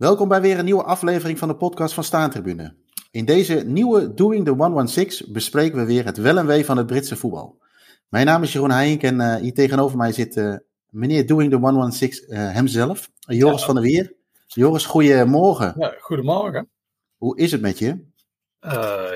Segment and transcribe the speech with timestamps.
[0.00, 2.74] Welkom bij weer een nieuwe aflevering van de podcast van Staantribune.
[3.10, 6.86] In deze nieuwe Doing the 116 bespreken we weer het wel en wee van het
[6.86, 7.62] Britse voetbal.
[8.08, 10.54] Mijn naam is Jeroen Heijink en uh, hier tegenover mij zit uh,
[10.90, 13.66] meneer Doing the 116 uh, hemzelf, Joris ja.
[13.66, 14.14] van der Wier.
[14.46, 15.74] Joris, goedemorgen.
[15.78, 16.68] Ja, goedemorgen.
[17.16, 18.04] Hoe is het met je?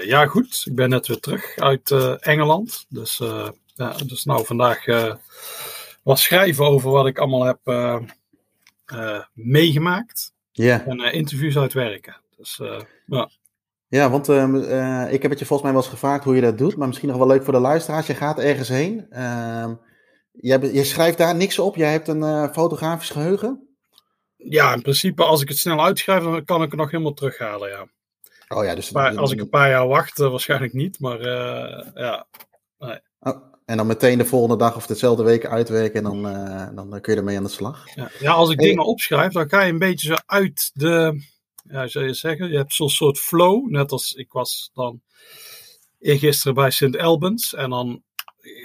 [0.04, 0.62] Ja, goed.
[0.64, 1.90] Ik ben net weer terug uit
[2.20, 2.86] Engeland.
[2.88, 3.18] Dus,
[3.74, 4.84] ja, dus nou vandaag
[6.02, 7.60] wat schrijven over wat ik allemaal heb
[9.32, 10.33] meegemaakt.
[10.56, 10.86] Ja.
[10.86, 12.16] En interviews uitwerken.
[12.36, 12.60] Dus
[13.06, 13.30] ja.
[13.88, 16.58] Ja, want uh, ik heb het je volgens mij wel eens gevraagd hoe je dat
[16.58, 16.76] doet.
[16.76, 18.06] Maar misschien nog wel leuk voor de luisteraars.
[18.06, 19.06] Je gaat ergens heen.
[19.10, 19.70] Uh,
[20.30, 21.76] je, je, schrijft daar niks op.
[21.76, 23.68] Jij hebt een fotografisch geheugen.
[24.36, 27.68] Ja, in principe als ik het snel uitschrijf, dan kan ik het nog helemaal terughalen,
[27.68, 27.86] ja.
[28.48, 28.90] Oh ja, dus...
[28.90, 31.00] Maar als ik een paar jaar wacht, waarschijnlijk niet.
[31.00, 31.20] Maar
[31.94, 32.26] ja,
[32.78, 32.98] nee.
[33.20, 36.22] Oh, en dan meteen de volgende dag of dezelfde week uitwerken en
[36.74, 37.94] dan, dan kun je ermee aan de slag.
[37.94, 38.68] Ja, ja als ik hey.
[38.68, 41.22] dingen opschrijf, dan ga je een beetje zo uit de
[41.68, 43.70] ja, zou je zeggen, je hebt zo'n soort flow.
[43.70, 45.00] Net als ik was dan
[46.00, 47.54] eergisteren bij Sint Albans.
[47.54, 48.02] En dan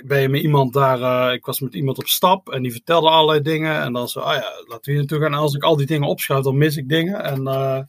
[0.05, 3.09] ben je met iemand daar, uh, ik was met iemand op stap en die vertelde
[3.09, 3.81] allerlei dingen.
[3.81, 5.33] En dan zo, ah ja, laten we hier naartoe gaan.
[5.33, 7.23] En als ik al die dingen opschrijf, dan mis ik dingen.
[7.23, 7.81] En uh,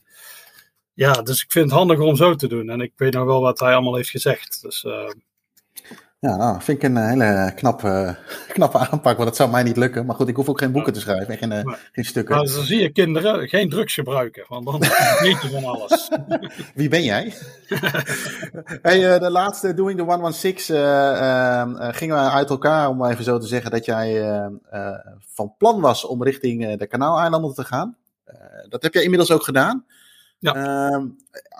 [0.93, 2.69] ja, dus ik vind het handiger om zo te doen.
[2.69, 4.61] En ik weet nog wel wat hij allemaal heeft gezegd.
[4.61, 4.85] Dus
[6.21, 8.15] ja, nou, vind ik een hele knappe,
[8.53, 10.05] knappe aanpak, want dat zou mij niet lukken.
[10.05, 11.63] Maar goed, ik hoef ook geen boeken te schrijven, geen, nee.
[11.91, 12.35] geen stukken.
[12.35, 14.79] Maar dan zie je kinderen geen drugs gebruiken, want dan
[15.25, 16.09] weet je van alles.
[16.75, 17.33] Wie ben jij?
[18.81, 23.23] hey, uh, de laatste Doing the 116 uh, uh, gingen we uit elkaar, om even
[23.23, 24.39] zo te zeggen, dat jij
[25.19, 27.97] van plan was om richting de Kanaaleilanden te gaan.
[28.69, 29.85] dat heb jij inmiddels ook gedaan.
[30.39, 30.55] Ja.
[30.55, 31.07] Ehm,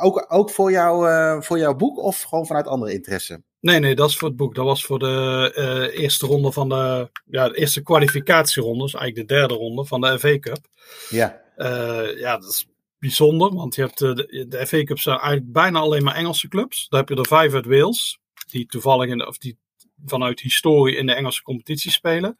[0.01, 1.07] ook, ook voor, jou,
[1.43, 3.41] voor jouw boek of gewoon vanuit andere interesse?
[3.61, 4.55] Nee, nee, dat is voor het boek.
[4.55, 9.27] Dat was voor de uh, eerste ronde van de, ja, de eerste kwalificatieronde, dus eigenlijk
[9.27, 10.67] de derde ronde van de FA Cup.
[11.09, 11.41] Ja.
[11.57, 12.67] Uh, ja, dat is
[12.99, 16.87] bijzonder, want je hebt de, de FA Cup zijn eigenlijk bijna alleen maar Engelse clubs.
[16.89, 19.57] Daar heb je er vijf uit Wales, die toevallig in de, of die
[20.05, 22.37] vanuit historie in de Engelse competitie spelen.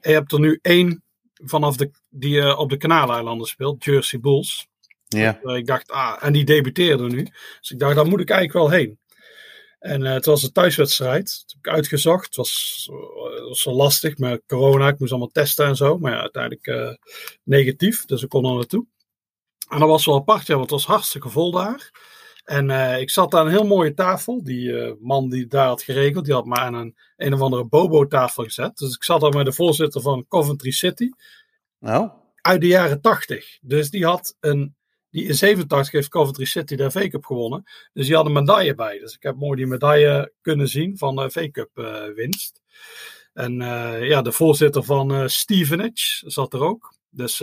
[0.00, 1.02] En je hebt er nu één
[1.34, 4.68] vanaf de, die uh, op de Kanaaleilanden speelt, Jersey Bulls.
[5.08, 5.40] Ja.
[5.42, 7.22] ik dacht, ah, en die debuteerde nu.
[7.60, 8.98] Dus ik dacht, daar moet ik eigenlijk wel heen.
[9.78, 11.24] En uh, het was een thuiswedstrijd.
[11.24, 12.24] Dat heb ik uitgezocht.
[12.24, 14.88] Het was, uh, was wel lastig met corona.
[14.88, 15.98] Ik moest allemaal testen en zo.
[15.98, 16.94] Maar ja, uiteindelijk uh,
[17.42, 18.04] negatief.
[18.04, 18.86] Dus ik kon er naartoe.
[19.68, 21.90] En dat was wel apart, ja, want het was hartstikke vol daar.
[22.44, 24.42] En ik zat aan een heel mooie tafel.
[24.42, 28.44] Die man die daar had geregeld, die had me aan een een of andere bobo-tafel
[28.44, 28.76] gezet.
[28.76, 31.10] Dus ik zat daar met de voorzitter van Coventry City.
[31.78, 32.10] Nou?
[32.40, 33.58] Uit de jaren tachtig.
[33.60, 34.76] Dus die had een
[35.10, 37.64] die in 87 heeft Coventry City de FA Cup gewonnen.
[37.92, 38.98] Dus die had een medaille bij.
[38.98, 42.62] Dus ik heb mooi die medaille kunnen zien van de FA Cup uh, winst.
[43.32, 46.94] En uh, ja, de voorzitter van Stevenage zat er ook.
[47.10, 47.40] Dus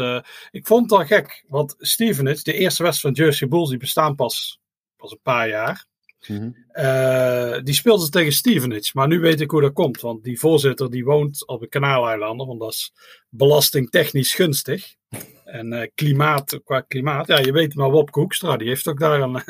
[0.51, 1.45] ik vond het al gek.
[1.47, 4.59] Want Stevenage, de eerste wedstrijd van Jersey Bulls, die bestaan pas,
[4.97, 5.85] pas een paar jaar.
[6.27, 6.43] Mhm.
[6.43, 7.63] Mm -hmm.
[7.63, 8.91] die speelden ze tegen Stevenage.
[8.93, 10.01] Maar nu weet ik hoe dat komt.
[10.01, 12.47] Want die voorzitter die woont op de Kanaaleilanden.
[12.47, 12.93] Want dat is
[13.29, 14.95] belastingtechnisch gunstig.
[15.45, 19.21] En uh, klimaat, qua klimaat, ja, je weet maar Wopke Hoekstra, die heeft ook daar
[19.21, 19.43] een,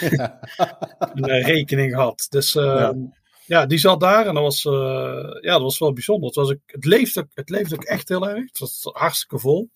[0.00, 0.40] ja.
[1.14, 2.26] een uh, rekening gehad.
[2.28, 2.94] Dus uh, ja.
[3.46, 3.66] ja.
[3.66, 4.62] die zat daar en dat was,
[5.40, 6.26] ja, dat was wel bijzonder.
[6.26, 8.44] Het, was ook, het, leefde het leefde ook echt heel erg.
[8.44, 9.70] Het was hartstikke vol.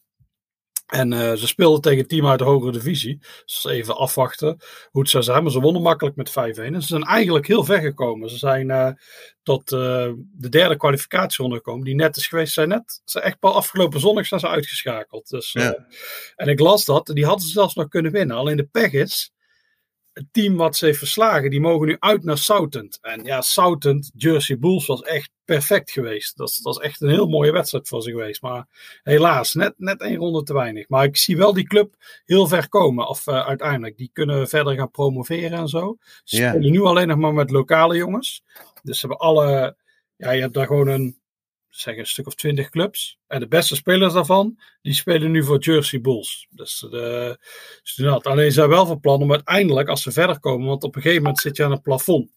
[0.91, 3.19] En uh, ze speelden tegen een team uit de hogere divisie.
[3.45, 4.57] Dus even afwachten
[4.91, 5.43] hoe het zou zijn.
[5.43, 6.33] Maar ze wonnen makkelijk met 5-1.
[6.33, 8.31] En ze zijn eigenlijk heel ver gekomen.
[8.31, 8.91] Ze zijn uh,
[9.43, 9.79] tot uh,
[10.33, 11.85] de derde kwalificatieronde gekomen.
[11.85, 12.53] Die net is geweest.
[12.53, 15.29] Zijn net, ze echt pas afgelopen zondag zijn ze uitgeschakeld.
[15.29, 15.87] Dus, ja.
[16.37, 17.07] En ik las dat.
[17.07, 18.37] Die hadden ze zelfs nog kunnen winnen.
[18.37, 19.33] Alleen de pech is.
[20.21, 22.99] Het team wat ze heeft verslagen, die mogen nu uit naar Southend.
[23.01, 26.37] En ja, Southend, Jersey Bulls was echt perfect geweest.
[26.37, 28.43] Dat, dat is echt een heel mooie wedstrijd voor ze geweest.
[28.43, 28.67] Maar
[29.03, 30.89] helaas, net, net één ronde te weinig.
[30.89, 31.95] Maar ik zie wel die club
[32.25, 33.09] heel ver komen.
[33.09, 35.97] Of uh, uiteindelijk, die kunnen verder gaan promoveren en zo.
[36.25, 38.43] Ze spelen nu alleen nog maar met lokale jongens.
[38.83, 39.77] Dus ze hebben alle,
[40.17, 41.20] ja, je hebt daar gewoon een,
[41.71, 43.19] zeg een stuk of twintig clubs.
[43.27, 46.47] En de beste spelers daarvan, die spelen nu voor Jersey Bulls.
[46.51, 47.39] Dus de,
[47.83, 48.27] dus doen dat.
[48.27, 51.23] Alleen zijn wel van plan om uiteindelijk, als ze verder komen, want op een gegeven
[51.23, 52.31] moment zit je aan een plafond.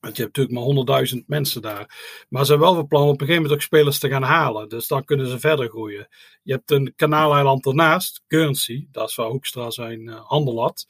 [0.00, 1.98] Want je hebt natuurlijk maar 100.000 mensen daar.
[2.28, 4.22] Maar ze hebben wel van plan om op een gegeven moment ook spelers te gaan
[4.22, 4.68] halen.
[4.68, 6.08] Dus dan kunnen ze verder groeien.
[6.42, 8.88] Je hebt een kanaaleiland ernaast, Guernsey.
[8.92, 10.86] Dat is waar Hoekstra zijn uh, handel had.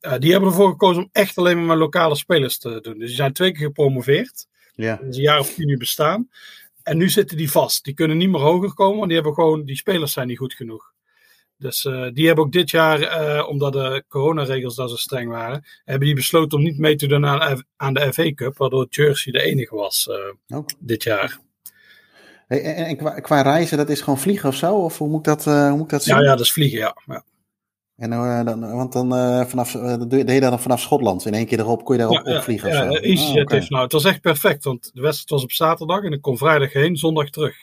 [0.00, 2.98] Uh, die hebben ervoor gekozen om echt alleen maar met lokale spelers te doen.
[2.98, 4.46] Dus die zijn twee keer gepromoveerd.
[4.74, 4.96] Ja.
[4.96, 6.28] Dat is een jaar of tien nu bestaan.
[6.88, 7.84] En nu zitten die vast.
[7.84, 10.54] Die kunnen niet meer hoger komen, want die hebben gewoon, die spelers zijn niet goed
[10.54, 10.92] genoeg.
[11.56, 15.64] Dus uh, die hebben ook dit jaar, uh, omdat de coronaregels daar zo streng waren,
[15.84, 19.32] hebben die besloten om niet mee te doen aan, aan de FA Cup, waardoor Jersey
[19.32, 20.66] de enige was uh, oh.
[20.78, 21.38] dit jaar.
[22.46, 24.74] Hey, en, en qua, qua, reizen, dat is gewoon vliegen of zo?
[24.74, 26.16] Of hoe moet ik dat, hoe moet ik dat zien?
[26.16, 26.96] Ja, ja, dat is vliegen, ja.
[27.06, 27.24] ja.
[27.98, 31.26] En, uh, dan, want dan uh, vanaf, uh, deed je dan vanaf Schotland.
[31.26, 32.68] In één keer erop kon je daarop ja, opvliegen.
[32.68, 33.02] Ja, of zo?
[33.02, 36.12] EasyJet Ah, heeft nou, het was echt perfect, want de wedstrijd was op zaterdag en
[36.12, 37.56] ik kon vrijdag heen, zondag terug.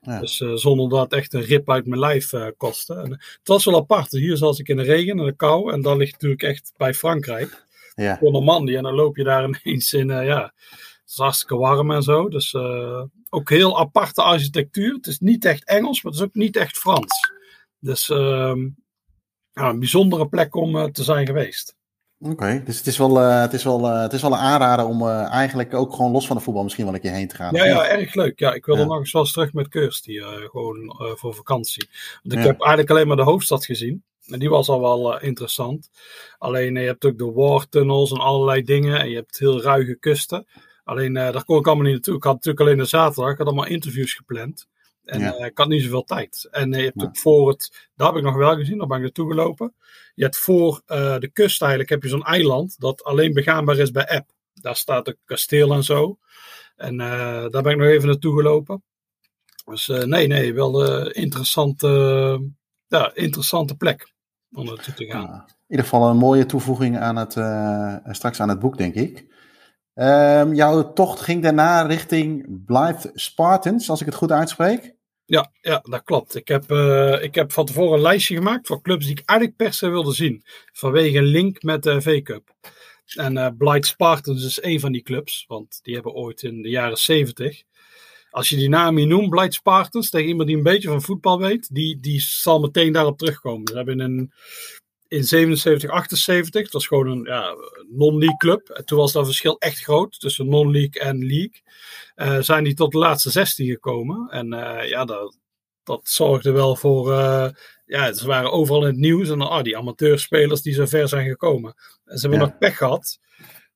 [0.00, 0.20] Ja.
[0.20, 2.94] Dus eh, zonder dat het echt een rip uit mijn lijf eh, kostte.
[2.94, 4.10] En, het was wel apart.
[4.10, 6.94] Hier zat ik in de regen en de kou en dat ligt natuurlijk echt bij
[6.94, 7.64] Frankrijk.
[7.94, 8.18] Ja.
[8.18, 11.90] Voor Normandie en dan loop je daar ineens in, eh, ja, het is hartstikke warm
[11.90, 12.28] en zo.
[12.28, 14.94] Dus eh, ook heel aparte architectuur.
[14.94, 17.32] Het is niet echt Engels, maar het is ook niet echt Frans.
[17.78, 18.68] Dus ehm,
[19.52, 21.76] ja, een bijzondere plek om eh, te zijn geweest.
[22.18, 24.86] Oké, dus het is wel, eh, het, is wel, eh, het is wel een aanrader
[24.86, 27.54] om eigenlijk ook gewoon los van de voetbal misschien wel een keer heen te gaan.
[27.54, 28.38] Ja, ja, erg leuk.
[28.38, 28.86] Ja, ik wilde Ja.
[28.86, 30.18] nog eens wel eens terug met Kirsty,
[30.50, 31.88] gewoon voor vakantie.
[32.22, 32.46] Want ik Ja.
[32.46, 34.02] heb eigenlijk alleen maar de hoofdstad gezien.
[34.26, 35.90] En die was al wel interessant.
[36.38, 39.00] Alleen je hebt ook de Wartunnels en allerlei dingen.
[39.00, 40.46] En je hebt heel ruige kusten.
[40.84, 42.16] Alleen daar kon ik allemaal niet naartoe.
[42.16, 43.32] Ik had natuurlijk alleen de zaterdag.
[43.32, 44.66] Ik had allemaal interviews gepland.
[45.04, 45.34] En Ja.
[45.34, 46.48] eh, ik had niet zoveel tijd.
[46.50, 47.06] En eh, je hebt Ja.
[47.06, 49.74] ook voor het, daar heb ik nog wel gezien, daar ben ik naartoe gelopen.
[50.14, 53.90] Je hebt voor eh, de kust eigenlijk heb je zo'n eiland dat alleen begaanbaar is
[53.90, 54.30] bij app.
[54.54, 56.18] Daar staat een kasteel en zo.
[56.76, 58.82] En daar ben ik nog even naartoe gelopen.
[59.64, 61.88] Dus nee, nee, wel een interessante,
[62.86, 64.12] ja, interessante plek
[64.52, 65.20] om naartoe te gaan.
[65.22, 67.32] Ja, in ieder geval een mooie toevoeging aan het,
[68.16, 69.26] straks aan het boek, denk ik.
[69.94, 74.94] Ehm, jouw tocht ging daarna richting Blythe Spartans, als ik het goed uitspreek.
[75.24, 76.34] Ja, ja, dat klopt.
[76.34, 79.58] Ik heb, eh, ik heb van tevoren een lijstje gemaakt van clubs die ik eigenlijk
[79.58, 80.42] per se wilde zien.
[80.72, 82.54] Vanwege een link met de V-Cup.
[83.14, 86.68] En eh Blight Spartans is een van die clubs, want die hebben ooit in de
[86.68, 87.62] jaren 70.
[88.30, 91.38] Als je die naam hier noemt, Blight Spartans, tegen iemand die een beetje van voetbal
[91.38, 93.68] weet, die, die zal meteen daarop terugkomen.
[93.68, 94.32] Ze hebben in,
[95.12, 97.54] in 77, 78, dat was gewoon een ja,
[97.88, 98.68] non-league club.
[98.68, 101.62] En toen was dat verschil echt groot tussen non-league en league.
[102.14, 104.28] Eh, zijn die tot de laatste 16 gekomen.
[104.30, 105.38] En eh, ja, dat,
[105.82, 107.12] dat zorgde wel voor.
[107.12, 107.48] eh,
[107.86, 109.28] ja, ze waren overal in het nieuws.
[109.28, 111.74] En ah, die amateurspelers die zo ver zijn gekomen.
[112.04, 112.44] En ze hebben Ja.
[112.50, 113.18] nog pech gehad.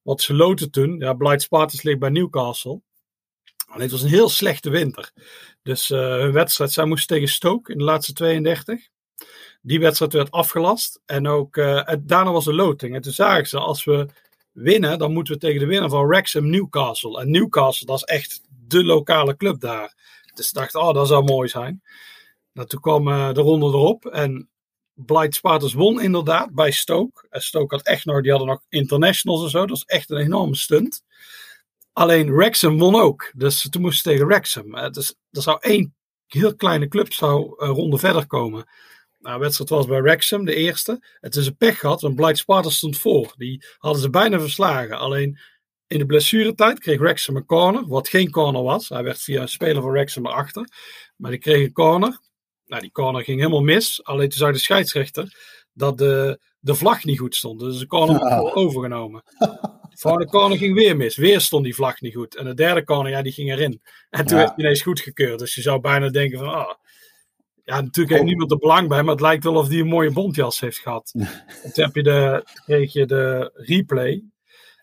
[0.02, 0.98] Want ze loten toen.
[0.98, 2.80] Ja, Blight Spartans ligt bij Newcastle.
[3.66, 5.10] Alleen het was een heel slechte winter.
[5.62, 8.88] Dus hun wedstrijd, zij moest tegen Stoke in de laatste 32.
[9.66, 11.00] Die wedstrijd werd afgelast.
[11.06, 12.94] En ook en daarna was de loting.
[12.94, 14.06] En toen zagen ze, als we
[14.52, 17.20] winnen, dan moeten we tegen de winnaar van Wrexham Newcastle.
[17.20, 19.94] En Newcastle, dat is echt de lokale club daar.
[20.34, 21.82] Dus ik dacht, oh, dat zou mooi zijn.
[22.52, 24.06] Nou, toen kwam eh, de ronde erop.
[24.06, 24.48] En
[24.94, 27.26] Blight Spartans won inderdaad bij Stoke.
[27.30, 29.58] En Stoke had echt nog, die hadden nog internationals en zo.
[29.58, 31.04] Dat was echt een enorme stunt.
[31.92, 33.32] Alleen Wrexham won ook.
[33.34, 34.74] Dus toen moesten ze tegen Wrexham.
[34.74, 35.94] Eh, dus er zou één
[36.26, 38.68] heel kleine club zou ronde verder komen.
[39.26, 41.06] Nou, wedstrijd was bij Wrexham, de eerste.
[41.20, 43.34] Het is een pech gehad, want Blight Spartans stond voor.
[43.36, 44.98] Die hadden ze bijna verslagen.
[44.98, 45.38] Alleen
[45.86, 48.88] in de blessuretijd kreeg Wrexham een corner, wat geen corner was.
[48.88, 50.68] Hij werd via een speler van Wrexham erachter.
[51.16, 52.18] Maar die kreeg een corner.
[52.66, 54.04] Nou, die corner ging helemaal mis.
[54.04, 55.36] Alleen toen zag de scheidsrechter
[55.72, 57.60] dat de, de vlag niet goed stond.
[57.60, 59.22] Dus de corner werd overgenomen.
[60.02, 61.16] De corner ging weer mis.
[61.16, 62.36] Weer stond die vlag niet goed.
[62.36, 63.82] En de derde corner, ja, die ging erin.
[64.10, 64.42] En toen Ja.
[64.44, 65.38] werd hij ineens goedgekeurd.
[65.38, 66.74] Dus je zou bijna denken van, ah,
[67.66, 70.12] ja, natuurlijk heeft niemand er belang bij, maar het lijkt wel of hij een mooie
[70.12, 71.10] bontjas heeft gehad.
[71.62, 74.22] En toen heb je de, kreeg je de replay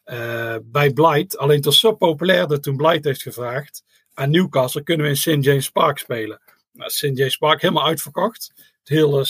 [0.04, 1.38] eh, bij Blight.
[1.38, 3.84] Alleen het was zo populair dat toen Blight heeft gevraagd
[4.14, 5.46] aan Newcastle, kunnen we in St.
[5.46, 6.42] James Park spelen?
[6.74, 7.02] Nou, St.
[7.14, 8.54] James Park helemaal uitverkocht.
[8.84, 9.26] De hele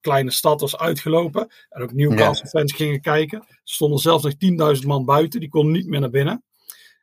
[0.00, 1.48] kleine stad was uitgelopen.
[1.68, 3.38] En ook Newcastle fans gingen kijken.
[3.38, 5.40] Er stonden zelfs nog 10.000 man buiten.
[5.40, 6.44] Die konden niet meer naar binnen.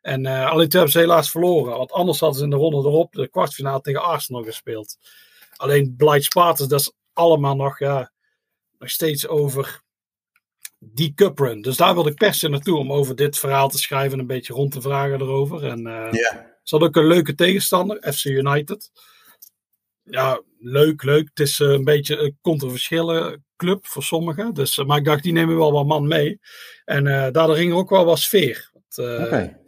[0.01, 1.77] En eh alleen toen hebben ze helaas verloren.
[1.77, 4.98] Want anders hadden ze in de ronde erop de kwartfinale tegen Arsenal gespeeld.
[5.62, 8.12] Alleen Blight Spartans, dat is allemaal nog, ja,
[8.80, 9.82] nog steeds over
[10.80, 11.62] die cup run.
[11.62, 14.27] Dus daar wilde ik per se naartoe om over dit verhaal te schrijven en een
[14.27, 15.65] beetje rond te vragen erover.
[15.65, 16.12] En eh,
[16.63, 18.91] ze hadden ook een leuke tegenstander, FC United.
[20.03, 21.30] Ja, leuk, leuk.
[21.34, 24.53] Het is eh, een beetje een controversiële club voor sommigen.
[24.53, 26.39] Dus, eh, maar ik dacht, die nemen wel wat man mee.
[26.86, 28.70] En eh, daardoor ging er ook wel wat sfeer.
[28.74, 29.60] Want, eh, Oké.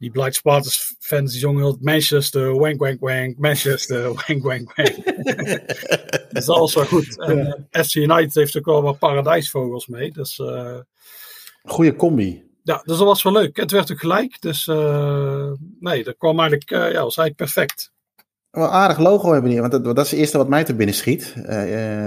[0.00, 5.04] Die Blight Spartans fans die zongen Manchester, wank wank wank, Manchester, wank wank wank.
[6.32, 7.20] dat was wel goed.
[7.20, 10.12] En eh, FC United heeft ook wel wat paradijsvogels mee.
[10.12, 10.78] Dus uh,
[11.62, 12.42] Goeie combi.
[12.62, 13.56] ja, dus dat was wel leuk.
[13.56, 14.40] Het werd ook gelijk.
[14.40, 17.92] Dus uh, nee, dat kwam eigenlijk, uh, ja, was eigenlijk perfect.
[18.50, 20.94] Wel aardig logo hebben die, want dat, dat is het eerste wat mij te binnen
[20.94, 21.34] schiet.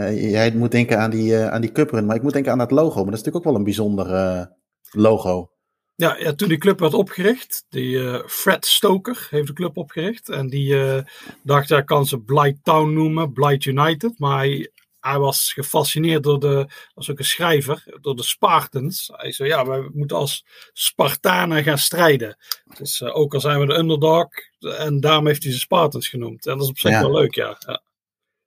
[0.09, 2.95] Jij moet denken aan die, aan die cuprun, maar ik moet denken aan dat logo.
[2.95, 4.45] Maar dat is natuurlijk ook wel een bijzonder eh,
[4.91, 5.51] logo.
[5.95, 10.29] Ja, ja, toen die club werd opgericht, die uh, Fred Stoker heeft de club opgericht.
[10.29, 10.99] En die uh,
[11.43, 14.19] dacht, hij kan ze Blight Town noemen, Blight United.
[14.19, 19.09] Maar hij, hij was gefascineerd door de, als ook een schrijver, door de Spartans.
[19.13, 22.37] Hij zei, ja, we moeten als Spartanen gaan strijden.
[22.77, 24.27] Dus uh, ook al zijn we de underdog,
[24.59, 26.45] en daarom heeft hij ze Spartans genoemd.
[26.45, 27.01] En dat is op zich ja.
[27.01, 27.57] wel leuk, ja.
[27.59, 27.81] ja.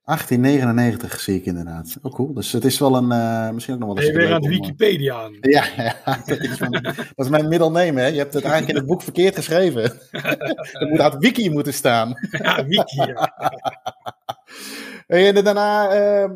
[0.07, 1.97] 1899 zie ik inderdaad.
[2.01, 2.33] Oh, cool.
[2.33, 3.11] Dus het is wel een.
[3.11, 4.13] Uh, misschien ook nog wel een.
[4.13, 5.37] Ben je weer aan de Wikipedia aan?
[5.41, 6.83] Ja, ja dat, is mijn,
[7.15, 8.05] dat is mijn hè?
[8.05, 9.83] Je hebt het eigenlijk in het boek verkeerd geschreven.
[10.71, 12.09] er moet uit Wiki moeten staan.
[12.31, 13.01] ja, Wiki.
[13.01, 13.33] Ja.
[15.07, 16.29] En daarna uh,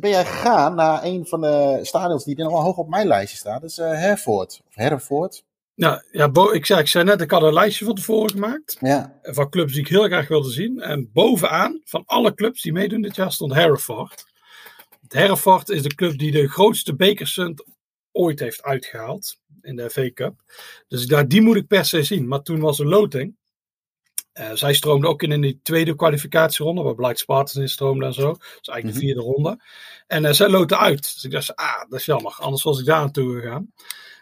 [0.00, 3.36] ben jij gegaan naar een van de stadions die nog wel hoog op mijn lijstje
[3.36, 3.60] staat.
[3.60, 4.62] Dat is uh, Herford.
[4.68, 5.44] Of Herford.
[5.76, 8.76] Nou, ja, ik, zei, ik zei net, ik had een lijstje van tevoren gemaakt.
[8.80, 9.18] Ja.
[9.22, 10.80] Van clubs die ik heel graag wilde zien.
[10.80, 14.24] En bovenaan, van alle clubs die meedoen dit jaar, stond Hereford.
[15.08, 17.64] Hereford is de club die de grootste bekersunt
[18.12, 20.34] ooit heeft uitgehaald in de FA Cup.
[20.88, 22.28] Dus daar, die moet ik per se zien.
[22.28, 23.36] Maar toen was er loting.
[24.34, 28.12] Uh, zij stroomde ook in in die tweede kwalificatieronde, waar Blight Spartans in stroomde en
[28.12, 28.26] zo.
[28.26, 28.98] Dat is eigenlijk de mhm.
[28.98, 29.62] vierde ronde.
[30.06, 31.02] En uh, zij loten uit.
[31.14, 32.36] Dus ik dacht, ah, dat is jammer.
[32.38, 33.72] Anders was ik daar naartoe gegaan.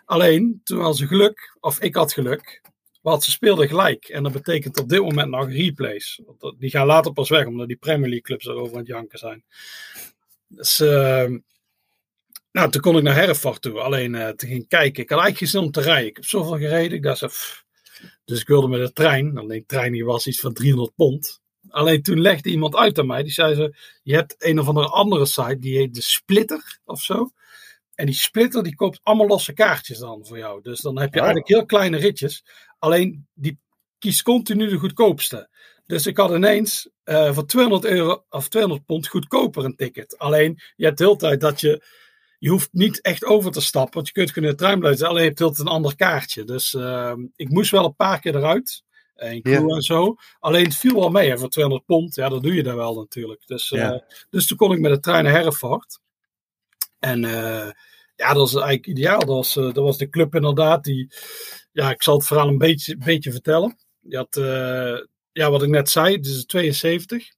[0.05, 2.63] Alleen, toen had ze geluk, of ik had geluk,
[3.03, 4.05] want ze speelden gelijk.
[4.09, 6.21] En dat betekent op dit moment nog replays.
[6.59, 9.45] Die gaan later pas weg, omdat die Premier League clubs erover aan het janken zijn.
[10.49, 11.31] Dus, uh,
[12.53, 13.81] nou, toen kon ik naar Herford toe.
[13.81, 15.03] Alleen uh, te gaan kijken.
[15.03, 16.09] Ik had eigenlijk geen zin om te rijden.
[16.09, 16.97] Ik heb zoveel gereden.
[16.97, 17.65] Ik dacht, pff.
[18.25, 19.39] dus ik wilde met de trein.
[19.39, 21.43] Alleen de trein hier was iets van 300 pond.
[21.69, 23.23] Alleen toen legde iemand uit aan mij.
[23.23, 25.59] Die zei ze, je hebt een of andere andere site.
[25.59, 27.31] Die heet de Splitter of zo.
[27.95, 30.63] En die splitter die koopt allemaal losse kaartjes dan voor jou.
[30.63, 31.27] Dus dan heb je oh.
[31.27, 32.45] eigenlijk heel kleine ritjes.
[32.79, 33.59] Alleen die
[33.99, 35.49] kiest continu de goedkoopste.
[35.87, 40.19] Dus ik had ineens uh, voor 200 euro of 200 pond goedkoper een ticket.
[40.19, 41.83] Alleen je hebt de hele tijd dat je.
[42.39, 45.07] Je hoeft niet echt over te stappen, want je kunt kunnen in de trein blijven.
[45.07, 46.45] Alleen je hebt altijd een ander kaartje.
[46.45, 48.85] Dus uh, ik moest wel een paar keer eruit.
[49.15, 50.17] En crew en zo.
[50.39, 51.39] Alleen het viel wel mee.
[51.39, 53.47] Voor 200 pond, ja, dat doe je dan wel natuurlijk.
[53.47, 53.97] Dus, uh,
[54.31, 56.01] dus toen kon ik met de trein naar Herford.
[57.05, 57.71] En uh,
[58.17, 59.19] ja, dat was eigenlijk ideaal.
[59.19, 60.85] Dat was, uh, dat was de club inderdaad.
[60.85, 61.13] Die,
[61.73, 63.77] ja, ik zal het verhaal een beetje, beetje vertellen.
[64.01, 64.99] Die had, uh,
[65.33, 67.29] ja, wat ik net zei, is 72.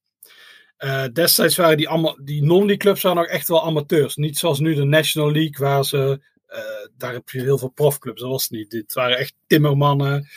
[1.12, 4.16] destijds waren die, die non-league clubs waren nog echt wel amateurs.
[4.16, 6.20] Niet zoals nu de National League, waar ze,
[6.96, 8.20] daar heb je heel veel profclubs.
[8.20, 8.70] Dat was het niet.
[8.70, 10.28] Dit waren echt timmermannen,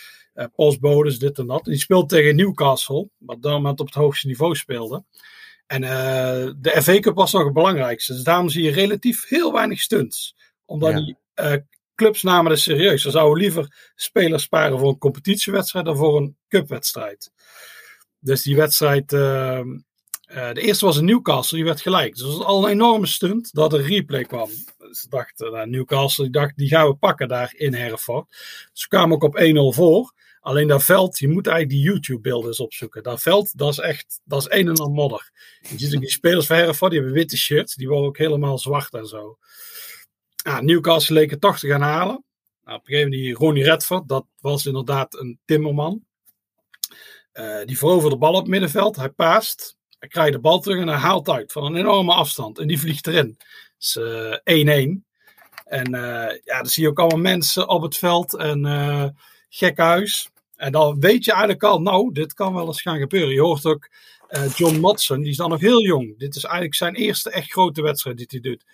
[0.56, 1.64] postbodes, dit en dat.
[1.64, 5.04] Die speelde tegen Newcastle, wat dan op het hoogste niveau speelde.
[5.70, 8.14] En uh, de FA Cup was nog het belangrijkste.
[8.14, 10.36] Dus daarom zie je relatief heel weinig stunts.
[10.66, 11.54] Omdat die uh,
[11.96, 13.02] clubs namen het serieus.
[13.02, 17.32] Ze zouden liever spelers sparen voor een competitiewedstrijd dan voor een cupwedstrijd.
[18.20, 19.62] Dus die wedstrijd, uh,
[20.30, 22.16] de eerste was in Newcastle, die werd gelijk.
[22.16, 24.50] Dus dat was al een enorme stunt dat er replay kwam.
[24.92, 28.36] Ze dachten, nou, Newcastle, die dacht, die gaan we pakken daar in Hereford.
[28.74, 30.14] Ze kwamen ook op 1-0 voor.
[30.42, 33.04] Alleen dat veld, je moet eigenlijk die YouTube-beelden eens opzoeken.
[33.04, 35.32] Dat veld, dat is echt, dat is een en ander modder.
[35.62, 38.58] Je ziet ook die spelers van Hereford, die hebben witte shirts, die worden ook helemaal
[38.58, 39.38] zwart en zo.
[40.36, 42.24] Ja, Newcastle leek het toch te gaan halen.
[42.64, 46.04] Nou, op een gegeven moment die Ronnie Redford, dat was inderdaad een timmerman.
[47.34, 50.82] Uh, die veroverde de bal op het middenveld, hij paast, hij krijgt de bal terug
[50.82, 52.60] en hij haalt uit van een enorme afstand.
[52.60, 53.38] En die vliegt erin.
[53.80, 54.02] Is 1-1.
[54.44, 54.74] Uh,
[55.66, 59.16] en uh, ja, dan zie je ook allemaal mensen op het veld en
[59.50, 60.30] gekhuis.
[60.56, 63.34] En dan weet je eigenlijk al, nou, dit kan wel eens gaan gebeuren.
[63.34, 63.90] Je hoort ook
[64.30, 66.18] uh, John Matson, die is dan nog heel jong.
[66.18, 68.66] Dit is eigenlijk zijn eerste echt grote wedstrijd die hij doet.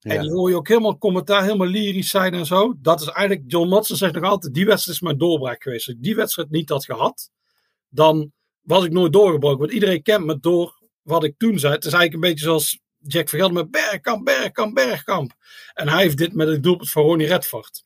[0.00, 2.74] En die hoor je ook helemaal commentaar, helemaal lyrisch zijn en zo.
[2.78, 5.86] Dat is eigenlijk, John Matson zegt nog altijd, die wedstrijd is mijn doorbraak geweest.
[5.86, 7.30] Als ik die wedstrijd niet had gehad,
[7.88, 8.32] dan
[8.68, 9.58] was ik nooit doorgebroken.
[9.58, 11.72] Want iedereen kent me door wat ik toen zei.
[11.72, 15.32] Het is eigenlijk een beetje zoals Jack Vergelder met Bergkamp, Bergkamp, Bergkamp.
[15.74, 17.84] En hij heeft dit met het doelpunt van Ronnie Redford.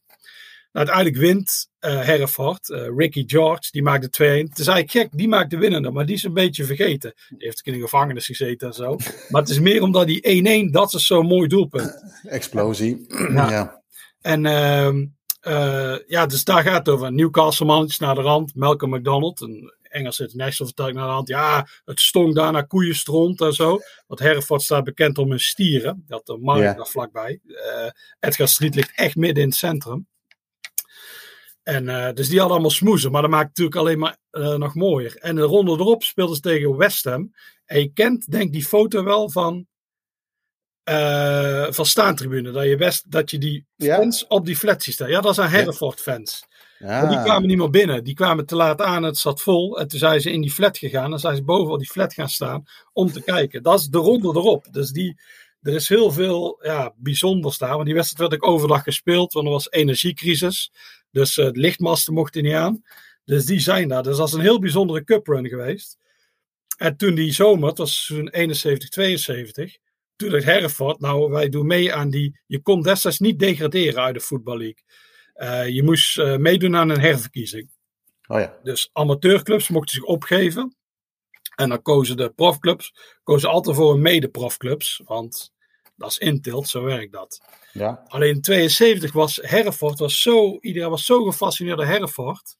[0.72, 2.68] Nou, uiteindelijk wint uh, Hereford.
[2.68, 4.48] Uh, Ricky George, die maakt de 2-1.
[4.48, 7.12] Het is eigenlijk gek, die maakt de winnende, maar die is een beetje vergeten.
[7.28, 8.96] Die heeft in de gevangenis gezeten en zo.
[9.28, 12.04] Maar het is meer omdat die 1-1, dat is zo'n mooi doelpunt.
[12.22, 13.06] Explosie.
[13.32, 13.82] Ja.
[14.20, 14.88] En uh,
[15.48, 17.12] uh, ja, dus daar gaat het over.
[17.12, 18.54] Newcastle mannetjes naar de rand.
[18.54, 21.28] Malcolm McDonald, een Engels international, vertel ik naar de hand.
[21.28, 23.78] Ja, het stonk daar naar koeienstront en zo.
[24.06, 26.04] Want Hereford staat bekend om hun stieren.
[26.06, 27.40] Dat de markt daar vlakbij.
[28.20, 30.06] Edgar Street ligt echt midden in het centrum.
[31.62, 33.10] En, uh, dus die hadden allemaal smoezen.
[33.10, 35.16] Maar dat maakt het natuurlijk alleen maar uh, nog mooier.
[35.16, 37.34] En de ronde erop speelden ze tegen West Ham.
[37.64, 39.66] En je kent, denk die foto wel van,
[40.90, 42.50] uh, van staantribune.
[42.50, 44.26] Dat je, best, dat je die fans ja?
[44.28, 45.10] op die flat ziet staan.
[45.10, 46.44] Ja, dat zijn Hereford fans.
[46.82, 48.04] Die kwamen niet meer binnen.
[48.04, 49.02] Die kwamen te laat aan.
[49.02, 49.78] Het zat vol.
[49.78, 51.10] En toen zijn ze in die flat gegaan.
[51.10, 53.62] Dan zijn ze boven op die flat gaan staan om te kijken.
[53.62, 54.66] Dat is de ronde erop.
[54.70, 55.20] Dus die,
[55.60, 57.74] er is heel veel ja, bijzonders daar.
[57.74, 59.32] Want die wedstrijd werd ook overdag gespeeld.
[59.32, 60.72] Want er was energiecrisis.
[61.10, 62.82] Dus de lichtmasten mochten niet aan.
[63.24, 64.02] Dus die zijn daar.
[64.02, 65.98] Dus dat is een heel bijzondere cuprun geweest.
[66.76, 69.76] En toen die zomer, het was toen 71, 72.
[70.16, 72.40] Toen dacht Hereford, nou wij doen mee aan die...
[72.46, 74.82] Je kon destijds niet degraderen uit de Football League.
[75.36, 77.70] Uh, je moest uh, meedoen aan een herverkiezing.
[78.26, 78.58] Oh ja.
[78.62, 80.76] Dus amateurclubs mochten zich opgeven.
[81.56, 85.00] En dan kozen de profclubs kozen altijd voor een mede-profclubs.
[85.04, 85.52] Want
[85.96, 87.40] dat is intilt, zo werkt dat.
[87.72, 88.02] Ja.
[88.06, 92.56] Alleen in 72 was Hereford, was zo, iedereen was zo gefascineerd door Hereford.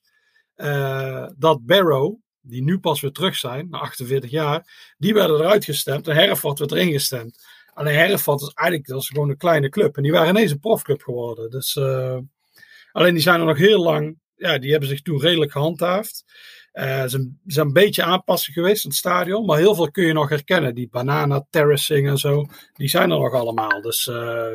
[0.55, 5.65] eh, dat Barrow, die nu pas weer terug zijn, na 48 jaar, die werden eruit
[5.65, 7.45] gestemd en Hereford werd erin gestemd.
[7.75, 9.97] Alleen Hereford is eigenlijk dat is gewoon een kleine club.
[9.97, 11.51] En die waren ineens een profclub geworden.
[11.51, 12.19] Dus, eh,
[12.93, 16.25] alleen die zijn er nog heel lang, ja, die hebben zich toen redelijk gehandhaafd.
[16.73, 20.29] Eh, ze zijn- een beetje aanpassen geweest het stadion, maar heel veel kun je nog
[20.29, 20.75] herkennen.
[20.75, 23.81] Die banana terracing en zo, die zijn er nog allemaal.
[23.81, 24.53] Dus eh,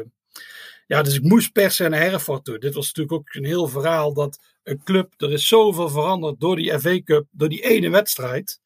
[0.87, 2.57] ja, dus ik moest per se naar Hereford toe.
[2.59, 6.55] Dit was natuurlijk ook een heel verhaal dat een club, er is zoveel veranderd door
[6.55, 8.59] die FA Cup, door die ene wedstrijd,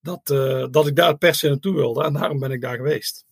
[0.00, 2.04] dat, eh, dat ik daar per se naartoe wilde.
[2.04, 3.24] En daarom ben ik daar geweest.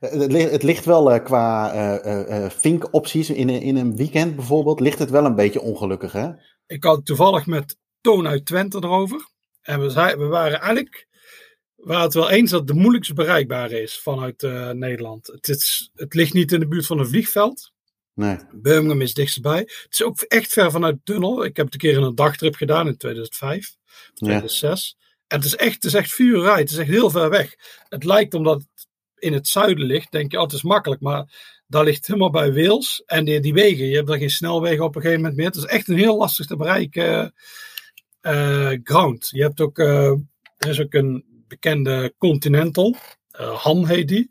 [0.00, 4.36] Eh, Het ligt, het ligt wel eh, qua eh, vinkopties in, een- in een weekend
[4.36, 6.30] bijvoorbeeld, ligt het wel een beetje ongelukkig, hè?
[6.66, 9.30] Ik had toevallig met Toon uit Twente erover.
[9.62, 11.06] En we, zei, we waren eigenlijk
[11.76, 15.26] we waren het wel eens dat het de moeilijkst bereikbare is vanuit Nederland.
[15.26, 17.72] Het, is, het ligt niet in de buurt van een vliegveld.
[18.14, 18.36] Nee.
[18.52, 19.58] Birmingham is dichtstbij.
[19.58, 21.44] Het is ook echt ver vanuit de tunnel.
[21.44, 23.76] Ik heb het een keer in een dagtrip gedaan in 2005,
[24.14, 24.96] 2006.
[25.26, 26.18] En het is echt, het is echt.
[26.18, 27.54] Het is echt heel ver weg.
[27.88, 28.71] Het lijkt omdat het
[29.22, 31.00] in het zuiden ligt, denk je, oh, het is makkelijk.
[31.00, 31.24] Maar
[31.66, 33.02] daar ligt helemaal bij Wales.
[33.06, 35.46] En die, wegen, je hebt daar geen snelwegen op een gegeven moment meer.
[35.46, 37.34] Het is echt een heel lastig te bereiken
[38.20, 39.28] eh, ground.
[39.32, 40.10] Je hebt ook, eh,
[40.56, 42.96] er is ook een bekende Continental.
[43.30, 44.30] eh, Han heet die.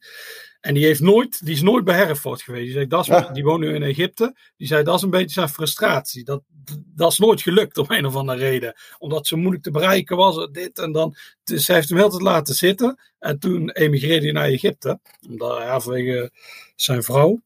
[0.62, 2.64] En die, heeft nooit, die is nooit bij Hereford geweest.
[2.64, 3.30] Die, zei, dat is, Ja.
[3.32, 4.36] die woont nu in Egypte.
[4.58, 6.24] Die zei dat is een beetje zijn frustratie.
[6.24, 6.44] Dat,
[6.96, 8.74] dat is nooit gelukt om een of andere reden.
[8.98, 10.48] Omdat ze moeilijk te bereiken was.
[10.52, 11.16] Dit en dan.
[11.44, 13.00] Dus hij heeft hem heel tijd laten zitten.
[13.20, 15.00] En toen emigreerde hij naar Egypte.
[15.30, 16.32] Omdat, ja, vanwege
[16.76, 17.42] zijn vrouw.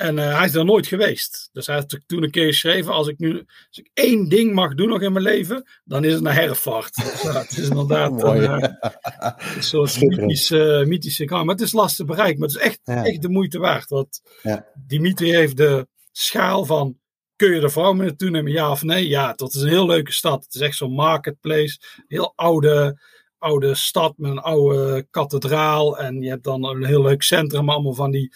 [0.00, 1.48] En eh, hij is er nooit geweest.
[1.52, 4.74] Dus hij heeft toen een keer geschreven: als ik nu als ik één ding mag
[4.74, 6.46] doen nog in mijn leven, dan is het naar.
[6.48, 6.62] Dus,
[7.22, 8.40] ja, het is inderdaad Mooi.
[8.44, 11.44] een, eh, een soort mythische, mythische gang.
[11.44, 12.38] Maar het is lastig te bereiken.
[12.38, 13.04] Maar het is echt, Ja.
[13.04, 13.88] echt de moeite waard.
[13.88, 14.66] Want Ja.
[14.86, 16.98] Dimitri heeft de schaal van.
[17.36, 19.08] Kun je de vrouw mee naartoe nemen, ja of nee?
[19.08, 20.44] Ja, dat is een heel leuke stad.
[20.44, 21.78] Het is echt zo'n marketplace.
[22.08, 23.00] Heel oude,
[23.38, 25.98] oude stad met een oude kathedraal.
[25.98, 28.32] En je hebt dan een heel leuk centrum, allemaal van die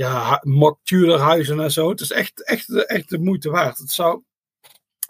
[0.00, 1.88] ja, mock en zo.
[1.90, 3.78] Het is echt, echt, echt de moeite waard.
[3.78, 4.22] Het zou,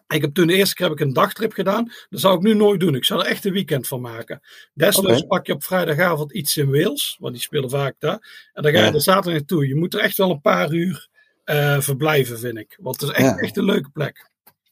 [0.09, 1.93] ik heb toen de eerste keer heb ik een dagtrip gedaan.
[2.09, 2.95] Dat zou ik nu nooit doen.
[2.95, 4.41] Ik zou er echt een weekend van maken.
[4.75, 8.49] Desnoods pak je op vrijdagavond iets in Wales, want die spelen vaak daar.
[8.53, 8.93] En dan ga je Ja.
[8.93, 9.69] er zaterdag naartoe.
[9.69, 11.09] Je moet er echt wel een paar uur
[11.45, 12.79] eh, verblijven, vind ik.
[12.81, 13.37] Want het is echt, Ja.
[13.37, 14.31] echt een leuke plek.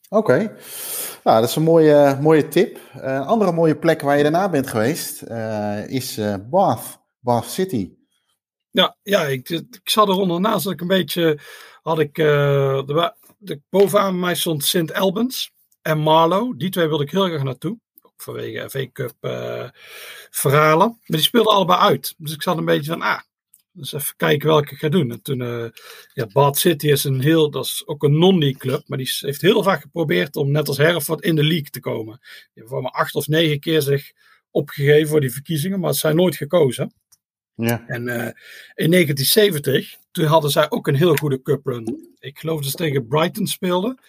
[0.09, 0.37] Oké.
[1.23, 2.77] Nou, dat is een mooie, mooie tip.
[2.93, 6.99] Eh, een andere mooie plek waar je daarna bent geweest eh, is eh, Bath.
[7.19, 7.97] Bath City.
[8.71, 11.39] Ja, ja ik, ik zat er ondernaast dat ik een beetje
[11.81, 15.51] had ik uh, de, de, bovenaan mij stond Sint Albans
[15.81, 16.59] en Marlow.
[16.59, 17.79] Die twee wilde ik heel graag naartoe.
[18.01, 19.69] Ook vanwege FA Cup uh,
[20.29, 20.87] verhalen.
[20.87, 22.15] Maar die speelden allebei uit.
[22.17, 23.19] Dus ik zat een beetje van, ah,
[23.71, 25.11] dus even kijken welke ik ga doen.
[25.11, 25.65] En toen, uh,
[26.13, 28.83] ja, Bath City is een heel, dat is ook een non-league club.
[28.87, 32.17] Maar die heeft heel vaak geprobeerd om net als Hereford in de league te komen.
[32.19, 34.11] Die hebben voor maar acht of negen keer zich
[34.51, 35.79] opgegeven voor die verkiezingen.
[35.79, 36.93] Maar ze zijn nooit gekozen.
[37.59, 37.83] Ja.
[37.87, 38.15] En uh,
[38.75, 42.15] in 1970, toen hadden zij ook een heel goede cup run.
[42.19, 43.99] Ik geloof dat ze tegen Brighton speelden.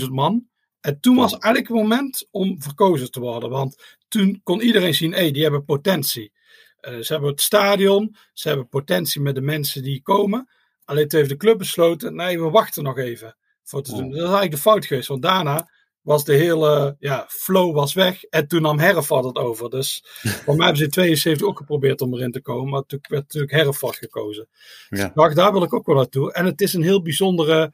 [0.00, 0.46] 18.000 man.
[0.80, 3.50] En toen was eigenlijk het moment om verkozen te worden.
[3.50, 6.32] Want toen kon iedereen zien, hé, hey, die hebben potentie.
[6.80, 10.48] Uh, ze hebben het stadion, ze hebben potentie met de mensen die komen.
[10.84, 13.36] Alleen toen heeft de club besloten, nee, we wachten nog even.
[13.62, 14.08] Voor te doen.
[14.08, 15.08] Dat is eigenlijk de fout geweest.
[15.08, 15.70] Want daarna
[16.04, 18.24] was de hele ja, flow was weg.
[18.24, 19.70] En toen nam Hereford het over.
[19.70, 20.04] Dus
[20.44, 22.70] voor mij hebben ze in 72 ook geprobeerd om erin te komen.
[22.70, 24.48] Maar toen werd natuurlijk Hereford gekozen.
[24.88, 24.96] Ja.
[24.96, 26.32] Dus ik dacht, daar wil ik ook wel naartoe.
[26.32, 27.72] En het is een heel bijzondere...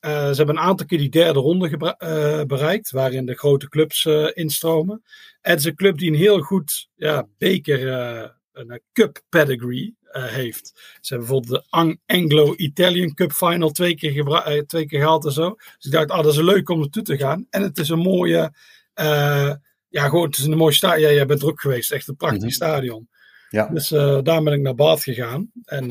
[0.00, 2.90] Uh, ze hebben een aantal keer die derde ronde uh, bereikt.
[2.90, 5.02] Waarin de grote clubs uh, instromen.
[5.40, 7.92] En het is een club die een heel goed ja, beker...
[7.92, 10.72] eh, een cup pedigree heeft.
[11.00, 15.54] Ze hebben bijvoorbeeld de Anglo-Italian Cup Final twee keer, twee keer gehaald en zo.
[15.54, 17.46] Dus ik dacht, ah, dat is leuk om naartoe te gaan.
[17.50, 18.52] En het is een mooie,
[18.94, 19.52] uh,
[19.88, 21.08] ja, gewoon, het is een mooi stadion.
[21.08, 22.50] Ja, jij bent ook geweest, echt een prachtig -hmm.
[22.50, 23.08] stadion.
[23.50, 23.66] Ja.
[23.66, 25.50] Dus uh, daar ben ik naar Bath gegaan.
[25.64, 25.86] En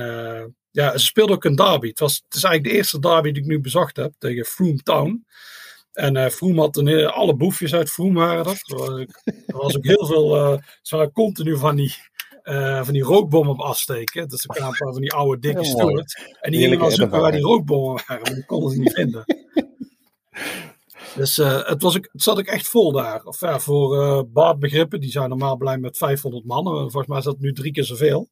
[0.71, 1.87] ja, ze speelden ook een derby.
[1.87, 4.81] Het, was, het is eigenlijk de eerste derby die ik nu bezocht heb tegen Froome
[4.83, 5.25] Town.
[5.93, 8.61] En uh, Froome had een, alle boefjes uit Froome waren dat.
[8.65, 8.89] Er was,
[9.47, 11.95] er was ook heel veel, uh, ze waren continu van die,
[12.49, 14.27] uh, van die rookbommen op afsteken.
[14.27, 16.15] Dus er kwamen een paar van die oude dikke stewards.
[16.41, 19.25] En die gingen dan zoeken waar die rookbommen waren, maar die konden ze niet vinden.
[21.15, 23.23] Dus uh, het, was het zat ook echt vol daar.
[23.23, 26.63] Of ja, voor uh, baardbegrippen, die zijn normaal blij met 500 man.
[26.63, 28.29] Volgens mij is dat nu drie keer zoveel.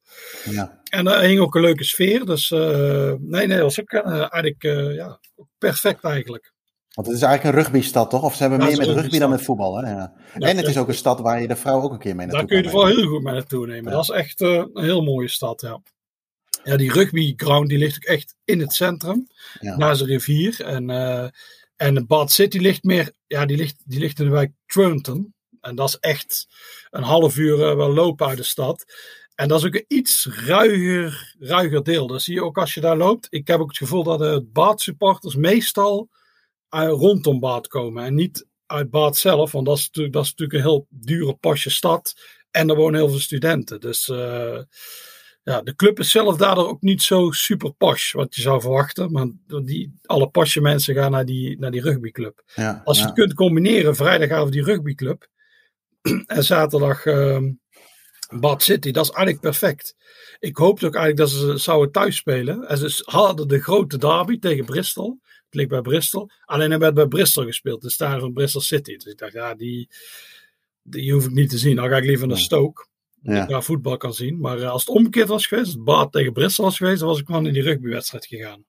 [0.49, 0.81] Ja.
[0.83, 2.25] En er hing ook een leuke sfeer.
[2.25, 4.63] Dus nee, nee, dat was ook eigenlijk
[4.95, 5.19] ja,
[5.57, 6.53] perfect eigenlijk.
[6.95, 8.23] Want het is eigenlijk een rugbystad, toch?
[8.23, 9.91] Of ze hebben Ja, meer met rugby dan met voetbal, hè?
[9.91, 10.13] Ja.
[10.37, 12.25] Ja, en het is ook een stad waar je de vrouw ook een keer mee
[12.25, 13.91] naartoe Daar kun je er wel heel goed mee naartoe nemen.
[13.91, 15.81] Dat is echt eh, een heel mooie stad, ja.
[16.63, 19.27] Ja, die rugbyground die ligt ook echt in het centrum,
[19.59, 20.61] naast de rivier.
[20.65, 21.27] En, eh
[21.75, 25.33] en Bad City ligt meer, ja, die ligt, die ligt in de wijk Trunton.
[25.61, 26.47] En dat is echt
[26.89, 28.85] een half uur eh, wel lopen uit de stad.
[29.35, 32.07] En dat is ook een iets ruiger, ruiger deel.
[32.07, 33.27] Dat zie je ook als je daar loopt.
[33.29, 36.09] Ik heb ook het gevoel dat de Baat-supporters meestal uit,
[36.83, 38.03] rondom Baat komen.
[38.03, 39.51] En niet uit Baat zelf.
[39.51, 42.13] Want dat is, natuurlijk- dat is natuurlijk een heel dure pasje stad.
[42.51, 43.79] En er wonen heel veel studenten.
[43.79, 44.59] Dus eh,
[45.43, 48.13] ja, de club is zelf daardoor ook niet zo super posh.
[48.13, 49.11] Wat je zou verwachten.
[49.11, 49.27] Maar
[49.63, 52.43] die, alle pasje mensen gaan naar die, naar die rugbyclub.
[52.55, 53.09] Ja, Als je ja.
[53.09, 55.27] het kunt combineren, vrijdagavond die rugbyclub
[56.25, 57.51] en zaterdag ehm
[58.29, 59.95] Bad City, dat is eigenlijk perfect.
[60.39, 62.67] Ik hoopte ook eigenlijk dat ze zouden thuis spelen.
[62.67, 65.19] En ze hadden de grote derby tegen Bristol.
[65.23, 66.29] Het ligt bij Bristol.
[66.45, 68.95] Alleen er werd bij Bristol gespeeld, de stadion van Bristol City.
[68.95, 69.89] Dus ik dacht, ja, die,
[70.83, 71.75] die hoef ik niet te zien.
[71.75, 72.37] Dan ga ik liever naar.
[72.37, 72.85] Stoke.
[73.21, 73.43] Dat Ja.
[73.43, 74.39] ik daar voetbal kan zien.
[74.39, 77.19] Maar eh, als het omgekeerd was geweest, als Baat tegen Bristol was geweest, dan was
[77.19, 78.63] ik wel in die rugbywedstrijd gegaan.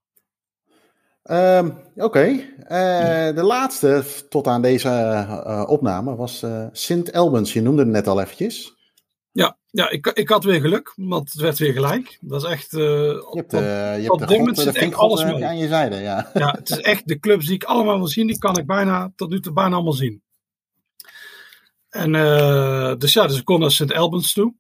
[1.23, 7.53] Ehm, Oké, Eh, de laatste tot aan deze eh, opname was eh Sint Albans.
[7.53, 8.76] Je noemde het net al eventjes.
[9.37, 12.19] Ja, ja ik, ik had weer geluk, want het werd weer gelijk.
[12.21, 12.73] Dat is echt.
[12.73, 15.03] eh, Je hebt, eh, je op hebt de, dit god, moment de zit echt vinkgod
[15.11, 15.45] alles eh, mee.
[15.45, 15.97] aan je zijde.
[15.97, 16.31] Ja.
[16.35, 19.13] Ja, het is echt de clubs die ik allemaal wil zien, die kan ik bijna
[19.17, 20.23] tot nu toe bijna allemaal zien.
[21.89, 23.93] En eh, dus ja, dus ik kon naar St.
[23.93, 24.55] Albans toe.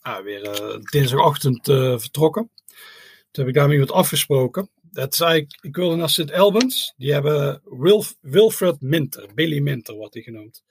[0.00, 2.50] Ah, weer eh, dinsdagochtend eh, vertrokken.
[3.30, 4.70] Toen heb ik daar met iemand afgesproken.
[4.82, 6.32] Dat is eigenlijk, ik wilde naar St.
[6.32, 6.92] Albans.
[6.96, 10.62] Die hebben Wilf, Wilfred Minter, Billy Minter wordt hij genoemd.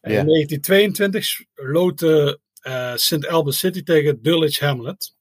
[0.00, 3.26] En in 1922 loten eh St.
[3.26, 5.14] Albans City tegen Dulwich Hamlet.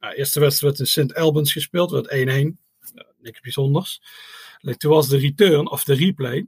[0.00, 1.14] Nou, eerste wedstrijd werd in St.
[1.14, 2.10] Albans gespeeld, werd 1-1.
[2.94, 4.00] Ja, niks bijzonders.
[4.60, 6.46] En Toen was de return, of de replay.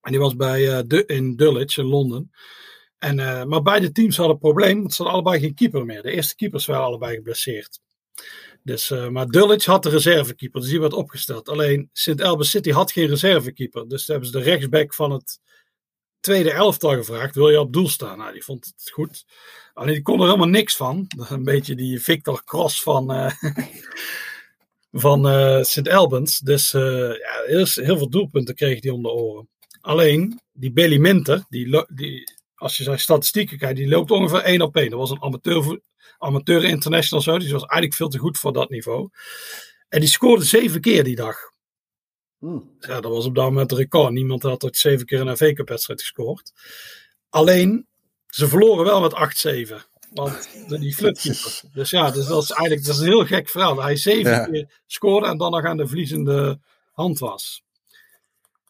[0.00, 2.30] En die was bij, eh, de, in Dulwich in Londen.
[2.98, 6.02] En, eh, maar beide teams hadden een probleem, want ze hadden allebei geen keeper meer.
[6.02, 7.80] De eerste keepers waren allebei geblesseerd.
[8.62, 11.48] Dus, maar Dulwich had de reservekeeper, dus die werd opgesteld.
[11.48, 12.22] Alleen St.
[12.22, 13.88] Albans City had geen reservekeeper.
[13.88, 15.40] Dus hebben ze de rechtsback van het
[16.20, 18.18] tweede elftal gevraagd: wil je op doel staan?
[18.18, 19.24] Nou, die vond het goed.
[19.72, 21.06] Alleen die kon er helemaal niks van.
[21.28, 23.32] Een beetje die Victor Cross van, eh,
[25.06, 25.88] van eh St.
[25.88, 26.38] Albans.
[26.38, 29.48] Dus eh, ja, heel, heel veel doelpunten kreeg hij om de oren.
[29.80, 34.62] Alleen die Billy Minter, die, die, als je zijn statistieken kijkt, die loopt ongeveer één
[34.62, 34.90] op één.
[34.90, 35.80] Dat was een amateur,
[36.18, 39.08] amateur international zo, dus die was eigenlijk veel te goed voor dat niveau.
[39.88, 41.36] En die scoorde zeven keer die dag.
[42.40, 42.58] Hm.
[42.78, 44.12] Ja, dat was op dat moment een record.
[44.12, 46.52] Niemand had ooit zeven keer een FA Cup wedstrijd gescoord.
[47.28, 47.86] Alleen,
[48.26, 49.14] ze verloren wel met
[49.70, 49.74] 8-7.
[50.14, 51.60] Want die flutkeeper.
[51.74, 53.74] Dus ja, dus dat is eigenlijk dat is een heel gek verhaal.
[53.74, 54.44] Dat hij zeven Ja.
[54.46, 56.58] keer scoorde en dan nog aan de verliezende
[56.92, 57.62] hand was.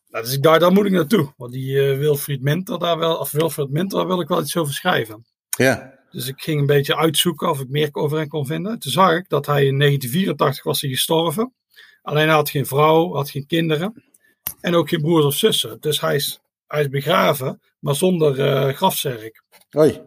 [0.08, 1.32] Nou, dus ik dacht, daar moet ik naartoe.
[1.36, 4.56] Want die eh, Wilfried Minter daar wel, of Wilfried Minter, daar wil ik wel iets
[4.56, 5.26] over schrijven.
[5.56, 5.98] Ja.
[6.10, 8.78] Dus ik ging een beetje uitzoeken of ik meer over hem kon vinden.
[8.78, 11.54] Toen zag ik dat hij in 1984 was hij gestorven.
[12.02, 14.04] Alleen hij had geen vrouw, had geen kinderen.
[14.60, 15.80] En ook geen broers of zussen.
[15.80, 19.42] Dus hij is, hij is begraven, maar zonder eh grafzerk.
[19.70, 20.00] Hoi.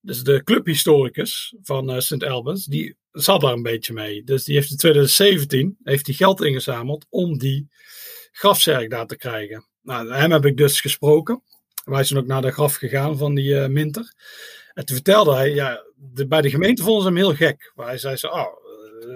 [0.00, 2.24] Dus de clubhistoricus van eh St.
[2.24, 4.24] Albans, die zat daar een beetje mee.
[4.24, 7.68] Dus die heeft in 2017 heeft die geld ingezameld om die
[8.32, 9.66] grafzerk daar te krijgen.
[9.82, 11.42] Nou, hem heb ik dus gesproken.
[11.84, 14.14] Wij zijn ook naar de graf gegaan van die eh, Minter.
[14.74, 17.72] En toen vertelde hij, ja, de, bij de gemeente vonden ze hem heel gek.
[17.74, 18.46] Maar hij zei zo, oh,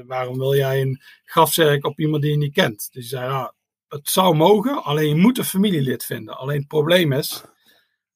[0.07, 2.89] waarom wil jij een grafzerk op iemand die je niet kent?
[2.93, 3.53] Dus hij zei, nou,
[3.89, 6.39] het zou mogen, alleen je moet een familielid vinden.
[6.39, 7.43] Alleen het probleem is,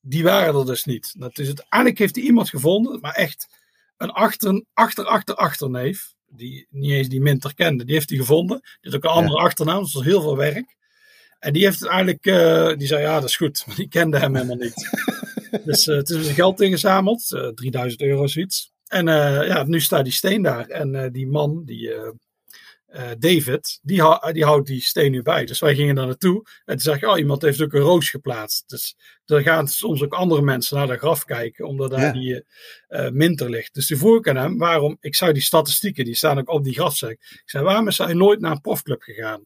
[0.01, 1.15] die waren er dus niet.
[1.19, 3.59] Dat is het, eigenlijk heeft hij iemand gevonden, maar echt
[3.97, 8.61] een achter, achter, achter, achterneef, die niet eens die Minter kende, die heeft hij gevonden.
[8.81, 10.77] Die had ook een andere achternaam, dus dat was heel veel werk.
[11.39, 14.19] En die heeft het eigenlijk, eh, die zei ja, dat is goed, maar die kende
[14.19, 14.91] hem helemaal niet.
[15.65, 18.73] dus uh, het is zijn geld ingezameld, uh, 3000 euro zoiets.
[18.91, 20.67] En uh, ja, nu staat die steen daar.
[20.69, 22.11] En uh, die man, die uh,
[23.19, 25.45] David, die, die, houdt die steen nu bij.
[25.45, 26.47] Dus wij gingen daar naartoe.
[26.65, 28.69] En toen zag ik, oh, iemand heeft ook een roos geplaatst.
[28.69, 32.13] Dus er gaan soms ook andere mensen naar de graf kijken, omdat daar ja.
[32.13, 32.45] die
[33.13, 33.75] minter ligt.
[33.75, 36.65] Dus toen vroeg ik aan hem, waarom, ik zou die statistieken, die staan ook op
[36.65, 37.11] die grafzak.
[37.11, 39.45] Ik zei, waarom is hij nooit naar een profclub gegaan?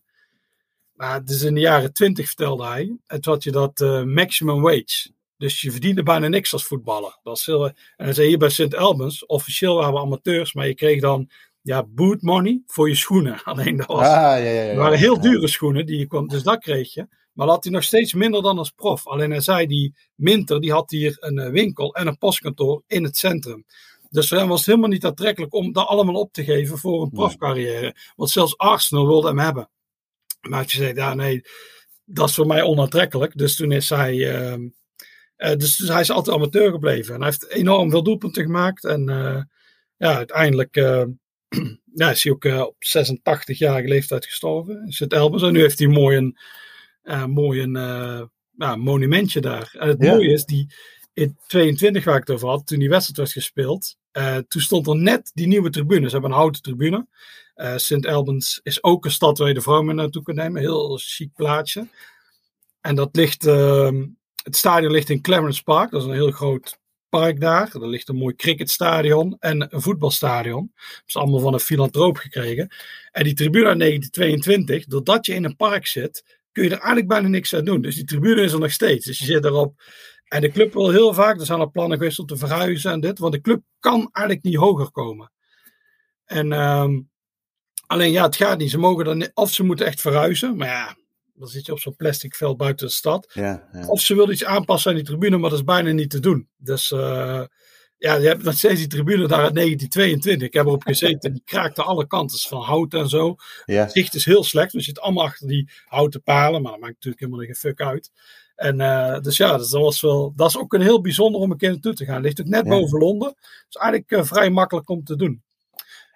[0.92, 2.96] Maar het is in de jaren twintig, vertelde hij.
[3.06, 5.12] Toen had je dat maximum wage.
[5.36, 7.18] Dus je verdiende bijna niks als voetballer.
[7.22, 8.74] Dat is heel, en dan zei je bij St.
[8.74, 13.42] Albans, officieel waren we amateurs, maar je kreeg dan ja, boot money voor je schoenen.
[13.44, 16.42] Alleen dat was, ah, ja, ja, ja, waren heel dure schoenen, die je kon, dus
[16.42, 17.06] dat kreeg je.
[17.32, 19.06] Maar dat had hij nog steeds minder dan als prof.
[19.06, 23.16] Alleen hij zei, die Minter, die had hier een winkel en een postkantoor in het
[23.16, 23.64] centrum.
[24.10, 27.02] Dus voor hem was het helemaal niet aantrekkelijk om dat allemaal op te geven voor
[27.02, 27.96] een profcarrière.
[28.16, 29.70] Want zelfs Arsenal wilde hem hebben.
[30.40, 31.42] Maar je zegt, ja nee,
[32.04, 33.36] dat is voor mij onaantrekkelijk.
[33.36, 34.34] Dus toen is hij.
[34.34, 34.68] Ehm,
[35.36, 37.14] dus, dus, hij is altijd amateur gebleven.
[37.14, 38.84] En hij heeft enorm veel doelpunten gemaakt.
[38.84, 39.04] En
[39.96, 40.74] ja, uiteindelijk
[41.94, 44.92] ja, is hij ook op 86-jarige leeftijd gestorven.
[44.92, 45.42] Sint Elbers.
[45.42, 49.74] En nu heeft hij mooi een, mooi een monumentje daar.
[49.78, 50.66] En het mooie is, die,
[51.14, 54.86] in 22 waar ik het over had, toen die wedstrijd werd gespeeld, uh, toen stond
[54.86, 56.06] er net die nieuwe tribune.
[56.06, 57.06] Ze hebben een houten tribune.
[57.56, 58.06] Uh, eh, St.
[58.06, 60.60] Albans is ook een stad waar je de vrouw mee naartoe kunt nemen.
[60.60, 61.88] Heel chic plaatsje.
[62.80, 64.02] En dat ligt, uh,
[64.44, 65.90] het stadion ligt in Clarence Park.
[65.90, 66.78] Dat is een heel groot
[67.08, 67.74] park daar.
[67.74, 70.72] Er ligt een mooi cricketstadion en een voetbalstadion.
[70.74, 72.68] Dat is allemaal van een filantroop gekregen.
[73.10, 77.08] En die tribune uit 1922, doordat je in een park zit, kun je er eigenlijk
[77.08, 77.80] bijna niks aan doen.
[77.80, 79.06] Dus die tribune is er nog steeds.
[79.06, 79.82] Dus je zit erop
[80.34, 83.18] en de club wil heel vaak, er zijn al plannen om te verhuizen en dit,
[83.18, 85.32] want de club kan eigenlijk niet hoger komen.
[86.24, 87.00] En ehm,
[87.86, 88.70] alleen ja, het gaat niet.
[88.70, 90.96] Ze mogen dan, of ze moeten echt verhuizen, maar ja,
[91.34, 93.30] dan zit je op zo'n plastic veld buiten de stad.
[93.32, 93.86] Ja, ja.
[93.86, 96.48] Of ze willen iets aanpassen aan die tribune, maar dat is bijna niet te doen.
[96.56, 97.44] Dus uh,
[97.98, 100.48] ja, je hebt nog steeds die tribune daar uit 1922.
[100.48, 103.34] Ik heb erop gezeten, die kraakte alle kanten van hout en zo.
[103.64, 103.82] Ja.
[103.82, 106.94] Het zicht is heel slecht, we zitten allemaal achter die houten palen, maar dat maakt
[106.94, 108.10] natuurlijk helemaal geen fuck uit.
[108.56, 111.50] En uh, dus ja, dus dat, was wel, dat is ook een heel bijzonder om
[111.50, 112.14] een keer naartoe te gaan.
[112.14, 113.34] Het ligt ook net boven Londen.
[113.40, 115.42] Dus eigenlijk uh, vrij makkelijk om te doen.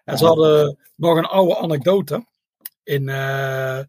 [0.05, 2.27] En ze hadden nog een oude anekdote.
[2.83, 3.81] In uh,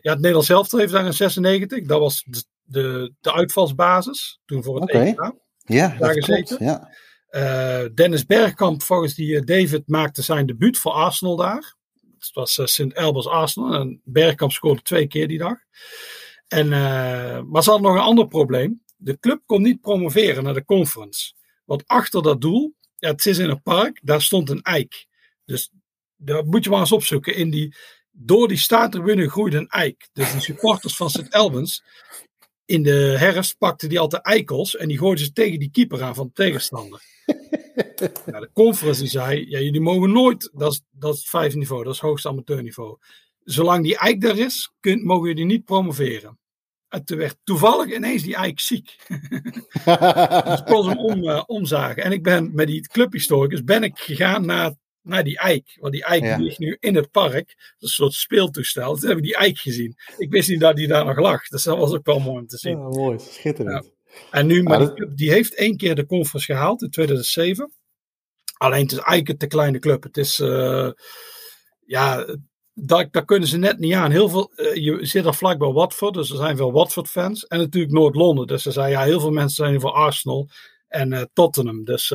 [0.00, 1.86] ja, het Nederlands elftal heeft daar in 96.
[1.86, 4.40] Dat was de, de, de uitvalsbasis.
[4.44, 5.06] Toen voor het okay.
[5.06, 5.32] EK.
[5.56, 6.56] Ja, daar gezeten.
[6.56, 6.88] Klopt,
[7.30, 7.88] ja.
[7.94, 11.76] Dennis Bergkamp, volgens die David, maakte zijn debuut voor Arsenal daar.
[12.18, 13.74] Het was Sint Albers Arsenal.
[13.74, 15.56] En Bergkamp scoorde twee keer die dag.
[16.48, 16.68] En,
[17.48, 18.82] maar ze hadden nog een ander probleem.
[18.96, 21.32] De club kon niet promoveren naar de conference.
[21.64, 25.06] Want achter dat doel, ja, het is in een park, daar stond een eik.
[25.44, 25.70] Dus
[26.16, 27.34] daar moet je maar eens opzoeken.
[27.34, 27.74] In die,
[28.16, 30.08] door die staantribune groeide een eik.
[30.12, 31.32] Dus de supporters van St.
[31.32, 31.82] Albans,
[32.64, 36.14] in de herfst pakten die altijd eikels en die gooiden ze tegen die keeper aan
[36.14, 37.02] van de tegenstander.
[38.24, 41.94] de conference die zei, ja, jullie mogen nooit, dat is, dat is vijfde niveau, dat
[41.94, 42.98] is hoogste amateurniveau.
[43.44, 46.38] Zolang die eik daar is, kunt, mogen jullie niet promoveren.
[46.88, 48.96] En toen werd toevallig ineens die eik ziek.
[50.44, 52.02] dus ik kon hem om, uh, omzagen.
[52.02, 54.72] En ik ben met die clubhistoricus ben ik gegaan naar,
[55.04, 55.76] naar die eik.
[55.80, 57.74] Want die eik ligt nu in het park.
[57.78, 58.96] Een soort speeltoestel.
[58.96, 59.96] Toen heb ik die eik gezien.
[60.16, 61.48] Ik wist niet dat die daar nog lag.
[61.48, 62.78] Dus dat was ook wel mooi om te zien.
[62.78, 63.18] Ja, mooi.
[63.18, 63.84] Schitterend.
[63.84, 63.90] Ja.
[64.30, 67.72] En nu, maar die, die heeft één keer de conference gehaald in 2007.
[68.56, 70.02] Alleen het is eigenlijk een te kleine club.
[70.02, 70.40] Het is...
[70.40, 70.90] Uh,
[71.86, 72.36] ja,
[72.74, 74.10] daar, daar, kunnen ze net niet aan.
[74.10, 77.46] Heel veel, uh, je zit er vlak bij Watford, dus er zijn veel Watford-fans.
[77.46, 78.46] En natuurlijk Noord-Londen.
[78.46, 80.48] Dus ze zei, ja, heel veel mensen zijn voor Arsenal
[80.88, 81.84] en uh, Tottenham.
[81.84, 82.08] Dus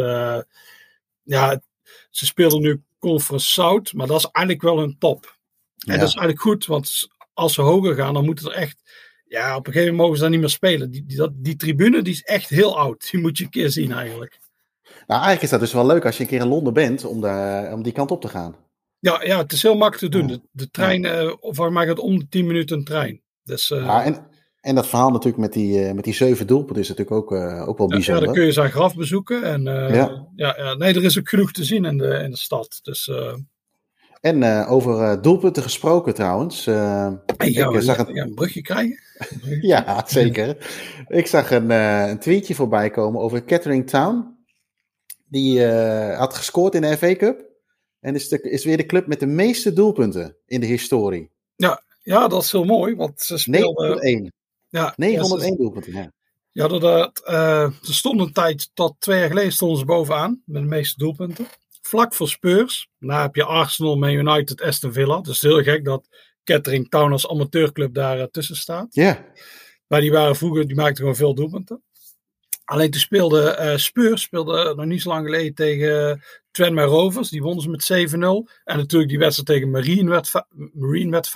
[1.23, 1.61] ja,
[2.09, 5.37] ze speelden nu Conference South, maar dat is eigenlijk wel een top.
[5.75, 5.93] Ja.
[5.93, 8.77] En dat is eigenlijk goed, want als ze hoger gaan, dan moeten er echt...
[9.25, 10.91] Ja, op een gegeven moment mogen ze daar niet meer spelen.
[10.91, 13.07] Die, die, dat, die tribune die is echt heel oud.
[13.11, 14.39] Die moet je een keer zien eigenlijk.
[14.83, 17.21] Nou, eigenlijk is dat dus wel leuk als je een keer in Londen bent om,
[17.21, 18.55] de, om die kant op te gaan.
[18.99, 20.27] Ja, ja, het is heel makkelijk te doen.
[20.27, 21.21] De, de trein, ja.
[21.21, 23.21] uh, of waar maakt het om de 10 minuten een trein.
[23.43, 24.27] Dus, uh, ja, en,
[24.61, 27.31] en dat verhaal natuurlijk met die, uh, met die zeven doelpunten is natuurlijk ook,
[27.67, 28.21] ook wel bijzonder.
[28.21, 29.43] Ja, dan kun je zijn graf bezoeken.
[29.43, 30.27] En, ja.
[30.35, 32.79] Ja, ja, nee, er is ook genoeg te zien in de, in de stad.
[32.83, 33.11] Dus,
[34.21, 36.63] en over doelpunten gesproken trouwens.
[36.63, 38.17] Ja, ik zag een...
[38.17, 38.99] een brugje krijgen.
[39.61, 40.57] ja, zeker.
[41.07, 44.37] ik zag een, een tweetje voorbij komen over Kettering Town.
[45.29, 45.65] Die
[46.15, 47.49] had gescoord in de FA Cup.
[47.99, 51.29] En is, de, is weer de club met de meeste doelpunten in de historie.
[51.55, 53.89] Ja, ja dat is heel mooi, want ze speelden...
[53.89, 54.33] 901.
[54.69, 56.11] Ja, 901 ja, doelpunten, ja.
[56.51, 60.61] Ja, dat, uh, ze stonden een tijd, tot twee jaar geleden stonden ze bovenaan met
[60.61, 61.47] de meeste doelpunten.
[61.81, 62.89] Vlak voor Spurs.
[62.99, 65.21] Daarna heb je Arsenal, Man United, Aston Villa.
[65.21, 66.07] Dus heel gek dat
[66.43, 68.87] Kettering Town als amateurclub daar uh, tussen staat.
[68.89, 69.25] Ja.
[69.87, 71.83] Maar die waren vroeger, die maakten gewoon veel doelpunten.
[72.65, 77.29] Alleen toen speelde uh, Spurs, speelde nog niet zo lang geleden tegen Tranmere Rovers.
[77.29, 78.17] Die wonnen ze met 7-0.
[78.63, 80.31] En natuurlijk die wedstrijd tegen Marine werd,
[80.73, 81.31] Marine werd 5-0.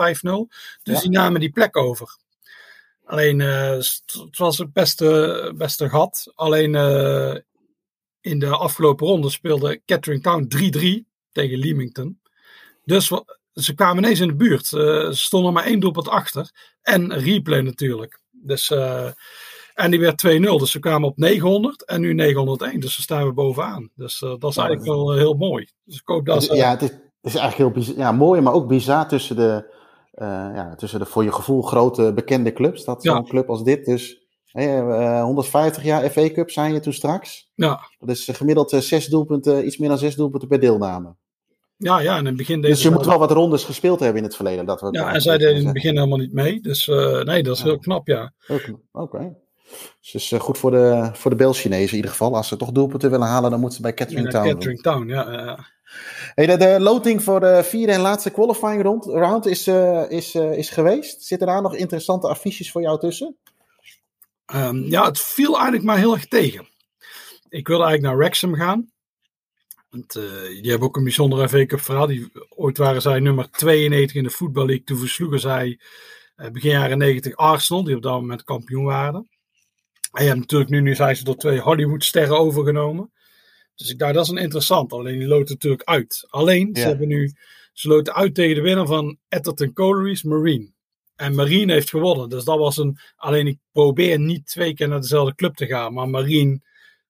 [0.83, 0.99] Dus ja.
[0.99, 2.17] die namen die plek over.
[3.05, 6.31] Alleen, uh, het was het beste, beste gat.
[6.35, 7.35] Alleen uh,
[8.21, 12.21] in de afgelopen ronde speelde Kettering Town 3-3 tegen Leamington.
[12.83, 13.11] Dus
[13.53, 14.71] ze kwamen ineens in de buurt.
[14.71, 16.51] Uh, ze stonden maar één doelpunt achter.
[16.81, 18.21] En replay natuurlijk.
[18.31, 18.71] Dus...
[19.73, 20.39] En die werd 2-0.
[20.39, 22.79] Dus ze kwamen op 900 en nu 901.
[22.79, 23.89] Dus daar staan we bovenaan.
[23.95, 25.67] Dus uh, dat is eigenlijk wel uh, heel mooi.
[25.83, 26.51] Dus ik hoop dat.
[26.51, 26.57] Uh...
[26.57, 29.73] Ja, het is, het is eigenlijk heel bizar, ja, mooi, maar ook bizar tussen de,
[30.55, 32.83] ja, tussen de voor je gevoel grote bekende clubs.
[32.85, 34.21] Dat zo'n club als dit dus.
[34.51, 37.49] 150 jaar FA Cup zijn je toen straks.
[37.55, 37.89] Ja.
[37.99, 41.15] Dat is gemiddeld zes doelpunten, iets meer dan zes doelpunten per deelname.
[41.77, 44.23] Ja, ja, in het begin deze Dus je moet wel wat rondes gespeeld hebben in
[44.23, 44.65] het verleden.
[44.65, 46.61] Dat we Ja, en zij deden in het begin helemaal niet mee.
[46.61, 47.67] Dus uh, nee, dat is Ja.
[47.67, 48.33] heel knap, ja.
[48.91, 49.35] Oké.
[49.99, 52.35] Dus het is eh, goed voor de, voor de Beels-Chinezen in ieder geval.
[52.35, 54.47] Als ze toch doelpunten willen halen, dan moeten ze bij Catherine In Town.
[54.47, 55.65] Catering Town, ja.
[56.35, 56.45] Ja.
[56.45, 60.69] De, de loting voor de vierde en laatste qualifying round is, eh, is, eh, is
[60.69, 61.23] geweest.
[61.23, 63.37] Zitten daar nog interessante affiches voor jou tussen?
[64.45, 66.67] Ehm, ja, het viel eigenlijk maar heel erg tegen.
[67.49, 68.91] Ik wilde eigenlijk naar Wrexham gaan.
[69.89, 72.07] Want, eh, die hebben ook een bijzondere FA Cup verhaal.
[72.07, 74.83] Die, ooit waren zij nummer 92 in de Football League.
[74.83, 75.79] Toen versloegen zij
[76.51, 79.27] begin jaren 90 Arsenal, die op dat moment kampioen waren.
[80.13, 83.11] En hebt natuurlijk nu, nu zijn ze door twee Hollywood-sterren overgenomen.
[83.75, 84.93] Dus ik dacht, dat is een interessant.
[84.93, 86.25] Alleen die loten natuurlijk uit.
[86.29, 87.33] Alleen, ze hebben nu,
[87.73, 90.71] ze loten uit tegen de winnaar van Etterton Collieries, Marine.
[91.15, 92.29] En Marine heeft gewonnen.
[92.29, 92.97] Dus dat was een.
[93.15, 95.93] Alleen ik probeer niet twee keer naar dezelfde club te gaan.
[95.93, 96.61] Maar Marine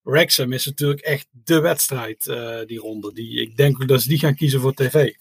[0.01, 3.13] Wrexham is natuurlijk echt de wedstrijd, eh, die ronde.
[3.13, 5.13] Die, ik denk ook dat ze die gaan kiezen voor tv.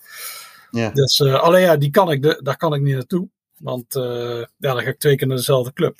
[0.71, 0.91] Ja.
[0.91, 3.29] Dus eh, alleen ja, die kan ik de, daar kan ik niet naartoe.
[3.59, 4.03] Want eh,
[4.57, 5.97] ja, dan ga ik twee keer naar dezelfde club.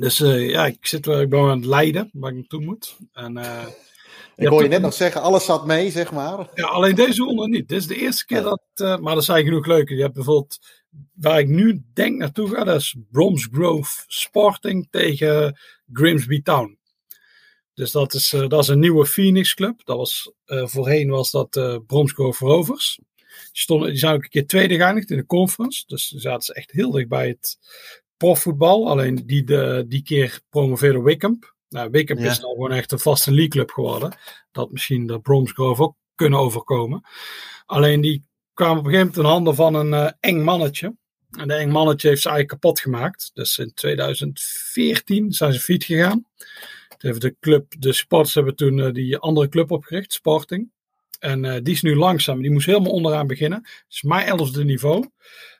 [0.00, 2.96] Dus ja, ik, zit, wel- ik ben aan het leiden waar ik naartoe moet.
[3.12, 3.36] En,
[4.40, 6.48] Ik hoor je net nog zeggen, alles zat mee, zeg maar.
[6.54, 7.68] ja, alleen deze ronde niet.
[7.68, 8.62] Dit is de eerste keer dat.
[8.74, 9.94] eh, maar er zijn genoeg leuke.
[9.94, 10.58] Je hebt bijvoorbeeld.
[11.14, 15.58] Waar ik nu denk naartoe ga, dat is Bromsgrove Sporting tegen
[15.92, 16.78] Grimsby Town.
[17.74, 19.80] Dus dat is, eh, dat is een nieuwe Phoenix Club.
[19.84, 23.00] Dat was, eh, voorheen was dat eh Bromsgrove Rovers.
[23.26, 25.84] Die, stonden, die zijn ook een keer tweede geëindigd in de conference.
[25.86, 27.58] Dus die zaten ze echt heel dicht bij het
[28.16, 28.88] profvoetbal.
[28.90, 31.38] Alleen die, de, die keer promoveerde Wickham.
[31.70, 32.30] Nou, Wickham Ja.
[32.30, 34.16] is nou gewoon echt een vaste league club geworden.
[34.52, 37.04] Dat misschien de Bromsgrove ook kunnen overkomen.
[37.66, 40.96] Alleen die kwamen op een gegeven moment in handen van een eh, eng mannetje.
[41.30, 43.30] En de eng mannetje heeft ze eigenlijk kapot gemaakt.
[43.34, 46.24] Dus in 2014 zijn ze fiets gegaan.
[46.88, 50.70] Toen heeft de club, de sports hebben toen eh, die andere club opgericht, Sporting.
[51.18, 52.42] En eh, die is nu langzaam.
[52.42, 53.58] Die moest helemaal onderaan beginnen.
[53.62, 55.08] Het is maar elfde niveau.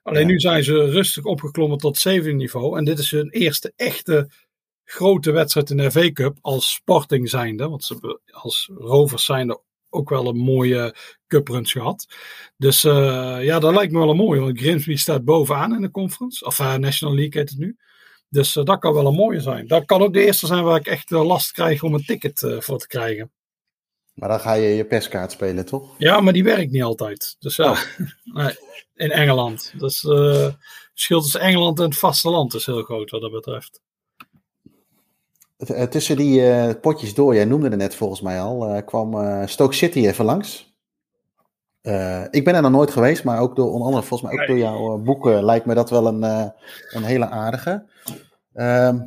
[0.03, 0.27] Alleen Ja.
[0.27, 2.79] nu zijn ze rustig opgeklommen tot zevende niveau.
[2.79, 4.31] En dit is hun eerste echte
[4.91, 7.69] grote wedstrijd in de FA Cup als Sporting zijnde.
[7.69, 10.95] Want ze hebben als Rovers zijnde ook wel een mooie
[11.27, 12.07] cupruns gehad.
[12.57, 14.41] Dus eh, ja, dat lijkt me wel een mooie.
[14.41, 16.45] Want Grimsby staat bovenaan in de conference.
[16.45, 17.77] Of eh, National League heet het nu.
[18.29, 19.67] Dus eh, dat kan wel een mooie zijn.
[19.67, 22.79] Dat kan ook de eerste zijn waar ik echt last krijg om een ticket voor
[22.79, 23.33] te krijgen.
[24.15, 25.95] Maar dan ga je je perskaart spelen, toch?
[25.99, 27.37] Ja, maar die werkt niet altijd.
[27.39, 27.81] Dus ja, Oh.
[28.95, 29.73] in Engeland.
[29.79, 30.57] Dus het
[30.93, 33.81] verschil tussen Engeland en het vasteland is heel groot wat dat betreft.
[35.67, 39.17] Eh, Tussen die eh, potjes door, jij noemde het net volgens mij al, eh, kwam
[39.49, 40.69] Stoke City even langs.
[42.31, 44.59] Ik ben er nog nooit geweest, maar ook door onder andere, volgens mij ook door
[44.59, 46.23] jouw boeken lijkt me dat wel een,
[46.91, 47.85] een hele aardige.
[48.53, 48.99] Ehm,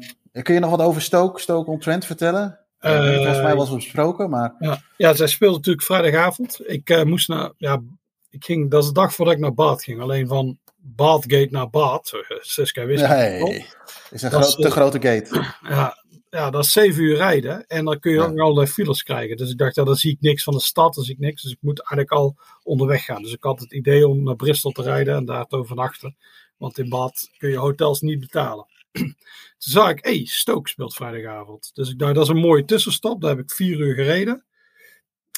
[0.42, 2.60] kun je nog wat over Stoke, Stoke on Trent vertellen?
[2.80, 6.60] Volgens mij was het besproken, maar Ja, ja zij speelde natuurlijk vrijdagavond.
[6.64, 7.82] Ik moest naar, ja,
[8.30, 10.02] ik ging, dat is de dag voordat ik naar Baat ging.
[10.02, 12.12] Alleen van Baatgate naar Baat.
[12.14, 13.66] Eh, Siska wist nee,
[14.10, 15.54] is een gro- is, te grote gate.
[15.62, 16.03] Ja,
[16.34, 17.68] ja, dat is zeven uur rijden.
[17.68, 18.24] En dan kun je Ja.
[18.26, 19.38] ook allerlei files krijgen.
[19.38, 20.94] Dus ik dacht, ja, dan zie ik niks van de stad.
[20.94, 21.42] Dan zie ik niks.
[21.42, 23.22] Dus ik moet eigenlijk al onderweg gaan.
[23.22, 26.18] Dus ik had het idee om naar Bristol te rijden en daar te overnachten.
[26.58, 28.66] Want in Baat kun je hotels niet betalen.
[28.92, 29.16] Toen
[29.58, 31.72] zag ik, hé, hey, Stoke speelt vrijdagavond.
[31.74, 33.22] Dus ik dacht, dat is een mooie tussenstop.
[33.22, 34.46] Daar heb ik vier uur gereden.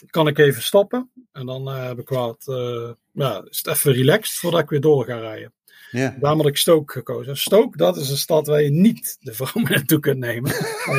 [0.09, 1.11] Kan ik even stoppen.
[1.31, 4.81] En dan eh, heb ik wat, eh, ja, is het even relaxed voordat ik weer
[4.81, 5.53] door ga rijden.
[5.91, 6.15] Ja.
[6.19, 7.37] Daarom had ik Stoke gekozen.
[7.37, 10.51] Stoke, dat is een stad waar je niet de vrouw mee naartoe kunt nemen.
[10.51, 10.95] Dat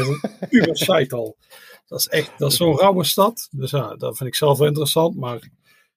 [0.50, 1.34] is een site.
[1.86, 3.48] Dat is echt, dat is zo'n rauwe stad.
[3.50, 5.16] Dus ja, dat vind ik zelf wel interessant.
[5.16, 5.48] Maar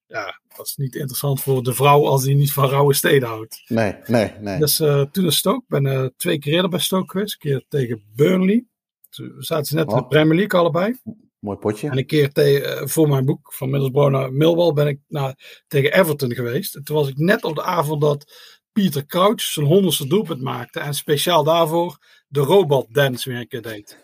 [0.08, 3.62] ja, dat is niet interessant voor de vrouw als die niet van rauwe steden houdt.
[3.68, 4.60] Nee, nee, nee.
[4.60, 5.62] Dus eh, toen is Stoke.
[5.68, 7.34] Ik ben eh, twee keer eerder bij Stoke geweest.
[7.34, 8.66] Een keer tegen Burnley.
[9.10, 10.08] Toen zaten ze net in de Oh.
[10.08, 11.00] Premier League allebei.
[11.40, 11.90] Mooi potje.
[11.90, 15.94] En een keer eh, voor mijn boek van Middlesbrough naar Millwall ben ik naar, tegen
[15.94, 16.76] Everton geweest.
[16.76, 18.34] En toen was ik net op de avond dat
[18.72, 20.80] Pieter Crouch zijn honderdste doelpunt maakte.
[20.80, 21.98] En speciaal daarvoor
[22.28, 23.98] de robot dance weer een keer deed.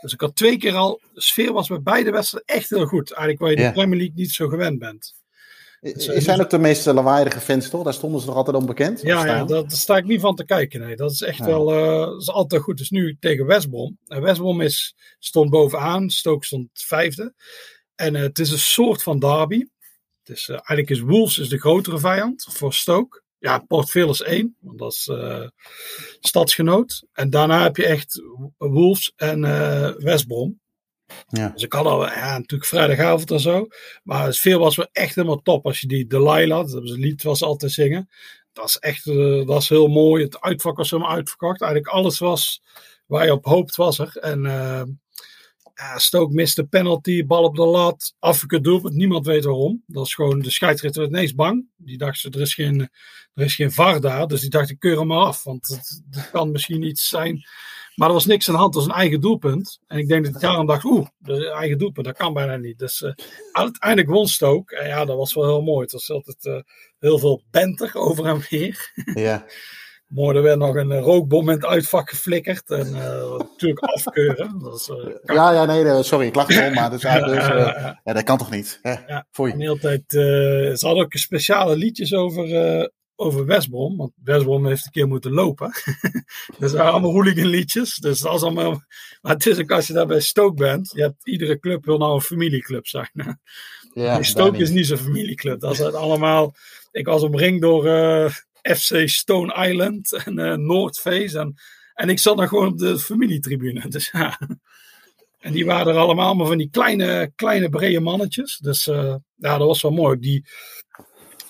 [0.00, 3.12] Dus ik had twee keer al, de sfeer was bij beide wedstrijden echt heel goed.
[3.12, 5.17] Eigenlijk waar je de Premier League niet zo gewend bent.
[5.80, 7.82] Het zijn ook de meest lawaaiige fans, toch?
[7.84, 9.00] Daar stonden ze nog altijd onbekend.
[9.02, 10.80] Ja, ja daar, sta ik niet van te kijken.
[10.80, 10.96] Nee.
[10.96, 11.44] Dat is echt Ja.
[11.46, 12.78] wel, eh, is altijd goed.
[12.78, 13.98] Dus nu tegen West Brom.
[14.06, 17.34] En West Brom is, stond bovenaan, Stoke stond vijfde.
[17.94, 19.64] En eh, het is een soort van derby.
[20.24, 23.22] Het is, eh, eigenlijk is Wolves is de grotere vijand voor Stoke.
[23.38, 25.46] Ja, Port Vale is één, want dat is eh,
[26.20, 27.04] stadsgenoot.
[27.12, 28.22] En daarna heb je echt
[28.58, 30.60] Wolves en eh West Brom.
[31.28, 31.48] Ja.
[31.48, 33.66] Dus ik had al, ja, natuurlijk vrijdagavond en zo.
[34.02, 35.66] Maar het veel was wel echt helemaal top.
[35.66, 38.08] Als je die Delilah, dat hebben ze lied was altijd zingen.
[38.52, 40.24] Dat is echt, eh, dat is heel mooi.
[40.24, 41.60] Het uitvak was helemaal uitverkocht.
[41.60, 42.62] Eigenlijk alles was
[43.06, 44.16] waar je op hoopt was er.
[44.16, 44.42] En,
[45.78, 48.94] Ja, Stoke miste penalty, bal op de lat, afgekeurd doelpunt.
[48.94, 49.82] Niemand weet waarom.
[49.86, 51.66] Dat is gewoon, de scheidsrechter werd ineens bang.
[51.76, 52.80] Die dacht, er is geen,
[53.34, 54.26] er is geen VAR daar.
[54.26, 55.44] Dus die dacht, ik keur hem maar af.
[55.44, 57.46] Want het, het kan misschien iets zijn.
[57.98, 58.74] Maar er was niks aan de hand.
[58.74, 59.80] Dat was een eigen doelpunt.
[59.86, 62.78] En ik denk dat ik daarom dacht, oeh, de eigen doelpunt, dat kan bijna niet.
[62.78, 63.12] Dus uh,
[63.52, 64.76] uiteindelijk won Stoke.
[64.76, 65.82] En ja, dat was wel heel mooi.
[65.82, 66.60] Het was altijd uh,
[66.98, 68.92] heel veel benter over en weer.
[69.14, 69.44] Ja.
[70.06, 72.70] Mooi, er werd nog een rookbom in het uitvak geflikkerd.
[72.70, 74.58] En uh, natuurlijk afkeuren.
[74.58, 74.90] Dat is,
[75.22, 78.78] ja, ja, nee, sorry, ik lach erom, maar dus, uh, ja, dat kan toch niet?
[78.82, 78.94] Hè?
[79.06, 79.52] Ja, Foei.
[79.52, 80.02] en de hele tijd,
[80.78, 82.46] ze hadden ook speciale liedjes over,
[83.18, 83.96] over Westbrom.
[83.96, 85.70] Want Westbrom heeft een keer moeten lopen.
[85.70, 86.22] dus
[86.58, 87.96] dat waren allemaal hooligan liedjes.
[87.96, 88.82] Dus dat is allemaal...
[89.20, 90.90] Maar het is ook als je daar bij Stoke bent.
[90.94, 93.10] Je hebt, iedere club wil nou een familieclub zijn.
[93.94, 95.60] Ja, Stoke is niet zo'n familieclub.
[95.60, 96.54] Dat is het allemaal...
[96.90, 97.84] Ik was omringd door...
[98.62, 101.38] FC Stone Island en uh, Noordface.
[101.38, 101.54] En,
[101.94, 103.88] en ik zat dan gewoon op de familietribune.
[103.88, 104.40] Dus ja.
[105.38, 108.58] En die waren er allemaal maar van die kleine, kleine brede mannetjes.
[108.58, 110.18] Dus uh, ja, dat was wel mooi.
[110.18, 110.44] Die,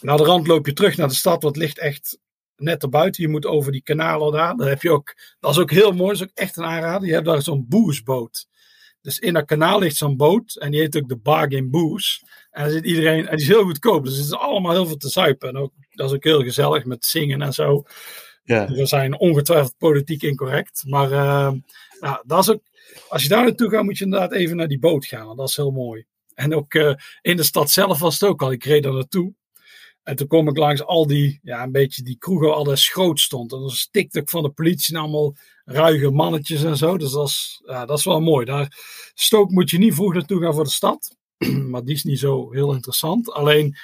[0.01, 1.43] naar de rand loop je terug naar de stad.
[1.43, 2.19] Wat ligt echt
[2.57, 3.23] net erbuiten.
[3.23, 4.57] Je moet over die kanalen daar.
[4.57, 6.13] Dan heb je ook, dat is ook heel mooi.
[6.13, 7.09] Dat is ook echt een aanrader.
[7.09, 8.47] Je hebt daar zo'n boosboot.
[9.01, 10.57] Dus in dat kanaal ligt zo'n boot.
[10.57, 12.25] En die heet ook de Bargain Boos.
[12.51, 14.05] En zit iedereen, en die is heel goedkoop.
[14.05, 15.49] Dus het is allemaal heel veel te zuipen.
[15.49, 17.83] En ook, dat is ook heel gezellig met zingen en zo.
[18.45, 18.67] Ja.
[18.67, 20.83] We zijn ongetwijfeld politiek incorrect.
[20.87, 21.53] Maar uh,
[22.01, 22.63] nou, dat is ook,
[23.09, 25.27] als je daar naartoe gaat, moet je inderdaad even naar die boot gaan.
[25.27, 26.07] Want dat is heel mooi.
[26.35, 28.53] En ook uh, in de stad zelf was het ook al.
[28.53, 29.35] Ik reed daar naartoe.
[30.09, 33.21] En toen kom ik langs al die, ja, een beetje die kroegen waar alles groot
[33.21, 33.53] stond.
[33.53, 36.99] En dan stikte ik van de politie en allemaal ruige mannetjes en zo.
[36.99, 38.45] Dus dat is, ja, dat is wel mooi.
[38.45, 38.77] Daar
[39.15, 41.17] Stook moet je niet vroeg naartoe gaan voor de stad.
[41.71, 43.33] maar die is niet zo heel interessant.
[43.33, 43.77] Alleen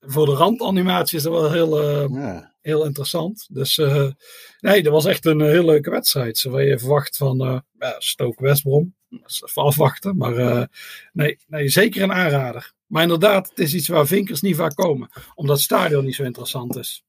[0.00, 2.54] voor de randanimatie is dat wel heel, Ja.
[2.66, 3.46] Heel interessant.
[3.50, 4.06] Dus uh,
[4.60, 6.38] nee, dat was echt een heel leuke wedstrijd.
[6.38, 8.94] Zo waar je verwacht van uh, ja, Stoke Westbrom.
[9.10, 10.16] Even afwachten.
[10.16, 10.68] Maar
[11.12, 12.72] nee, nee, zeker een aanrader.
[12.86, 15.08] Maar inderdaad, het is iets waar vinkers niet vaak komen.
[15.34, 17.04] Omdat het stadion niet zo interessant is.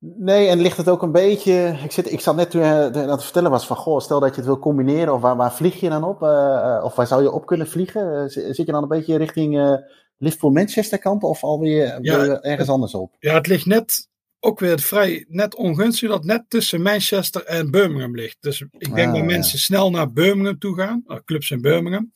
[0.00, 1.78] Nee, en ligt het ook een beetje.
[1.84, 3.76] Ik, zit, ik zat net toen je aan het vertellen was van.
[3.76, 5.14] Goh, stel dat je het wil combineren.
[5.14, 6.22] Of waar, waar vlieg je dan op?
[6.22, 8.12] Uh, of waar zou je op kunnen vliegen?
[8.12, 9.74] Uh, zit je dan een beetje richting uh,
[10.18, 11.22] Liverpool-Manchester kant?
[11.22, 13.16] Of alweer ja, ergens anders op?
[13.18, 14.08] Ja, het ligt net.
[14.40, 18.36] Ook weer vrij net ongunstig dat net tussen Manchester en Birmingham ligt.
[18.40, 19.24] Dus ik denk Ah, dat ja.
[19.24, 21.04] mensen snel naar Birmingham toe gaan.
[21.24, 22.12] Clubs in Birmingham.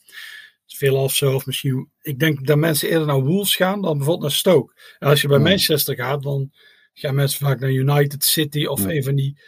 [0.67, 1.35] Veel of zo.
[1.35, 1.91] Of misschien.
[2.01, 4.75] Ik denk dat mensen eerder naar Wolves gaan dan bijvoorbeeld naar Stoke.
[4.99, 5.43] En als je bij Ja.
[5.43, 6.53] Manchester gaat, dan
[6.95, 8.89] gaan mensen vaak naar United City of Ja.
[8.91, 9.39] een van die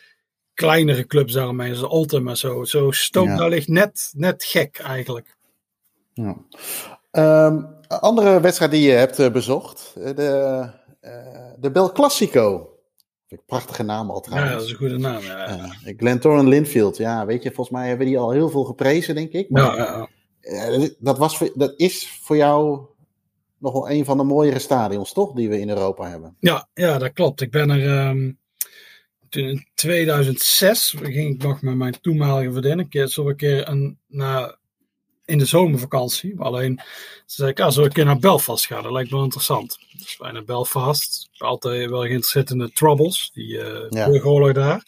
[0.54, 2.64] kleinere clubs daaromheen, zoals Alton en zo.
[2.64, 5.36] Zo Stoke, daar ligt net, net gek eigenlijk.
[6.12, 6.36] Ja.
[7.10, 9.94] Ehm, andere wedstrijd die je hebt uh, bezocht.
[9.98, 10.70] eh, De,
[11.58, 12.68] de Bel Classico.
[13.46, 14.52] Prachtige naam al Ja, trouwens.
[14.54, 15.22] dat is een goede naam.
[15.22, 15.58] Ja, ja.
[15.86, 16.96] Uh, Glentoran Linfield.
[16.96, 19.50] Ja, weet je, volgens mij hebben die al heel veel geprezen, denk ik.
[19.50, 20.08] Maar ja, ja.
[20.40, 22.80] eh, dat, was, voor- dat is voor jou
[23.58, 25.32] nog wel een van de mooiere stadions, toch?
[25.32, 26.36] Die we in Europa hebben.
[26.40, 27.40] Ja, ja, dat klopt.
[27.40, 28.32] Ik ben er ehm,
[29.28, 33.68] toen in 2006 ging ik nog met mijn toenmalige vriendin een keer, zo een keer
[33.68, 34.58] een, na,
[35.24, 36.40] in de zomervakantie.
[36.40, 36.80] Alleen
[37.26, 38.82] ze zei ik, ah, een keer naar Belfast gaan?
[38.82, 39.78] Dat lijkt me wel interessant.
[39.98, 41.28] Dus wij naar Belfast.
[41.32, 43.88] Ik altijd wel geïnteresseerd in de Troubles, die Ja.
[43.88, 44.82] burgeroorlog daar.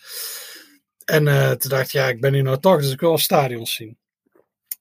[1.04, 3.18] En eh, toen dacht ik, ja, ik ben hier nou toch, dus ik wil wel
[3.18, 3.96] stadions zien.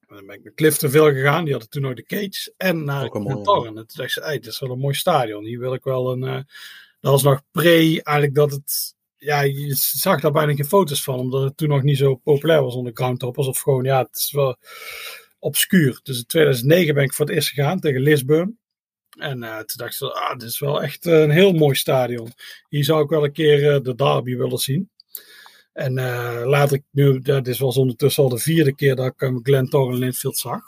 [0.07, 2.53] En dan ben ik naar Clifton veel gegaan, die hadden toen nog de Cage.
[2.57, 3.67] En naar Ook Torren.
[3.67, 5.45] En toen dacht ze, hey, dit is wel een mooi stadion.
[5.45, 6.23] Hier wil ik wel een...
[6.23, 6.39] eh,
[6.99, 7.69] dat was nog pre,
[8.03, 8.93] eigenlijk dat het...
[9.17, 12.61] Ja, je zag daar bijna geen foto's van, omdat het toen nog niet zo populair
[12.63, 13.47] was onder groundtoppers.
[13.47, 14.57] Of gewoon, ja, het is wel
[15.45, 15.99] obscuur.
[16.03, 18.59] Dus in 2009 ben ik voor het eerst gegaan tegen Lisburn.
[19.09, 22.31] En eh, toen dacht ik, ah, dit is wel echt een heel mooi stadion.
[22.69, 24.89] Hier zou ik wel een keer eh, de derby willen zien.
[25.73, 29.39] En eh, later, nu, ja, dit was ondertussen al de vierde keer dat ik um,
[29.43, 30.61] Glen Torren Linfield zag.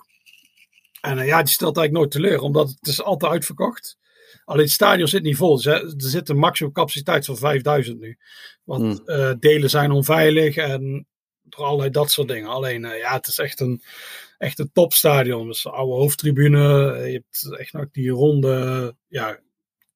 [1.01, 3.97] En eh, ja, die stelt eigenlijk nooit teleur, omdat het is altijd uitverkocht.
[4.45, 5.55] Alleen het stadion zit niet vol.
[5.55, 8.17] Dus, hè, er zit een maximum capaciteit van 5000 nu.
[8.63, 9.07] Want Hmm.
[9.07, 11.07] eh, delen zijn onveilig en
[11.49, 12.49] door allerlei dat soort dingen.
[12.49, 13.81] Alleen, eh, ja, het is echt een,
[14.37, 15.47] echt een topstadion.
[15.47, 16.93] Dus oude hoofdtribune.
[16.93, 19.39] eh, Je hebt echt nog die ronde ja,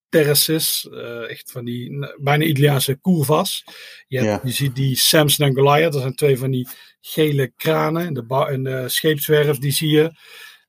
[0.09, 0.87] terraces.
[0.91, 3.63] eh, echt van die bijna Italiaanse curvas.
[4.07, 4.39] Je, hebt, Ja.
[4.43, 5.91] je ziet die Samson en Goliath.
[5.93, 6.67] Dat zijn twee van die
[7.01, 8.05] gele kranen.
[8.05, 10.11] En de, en de scheepswerf, die zie je.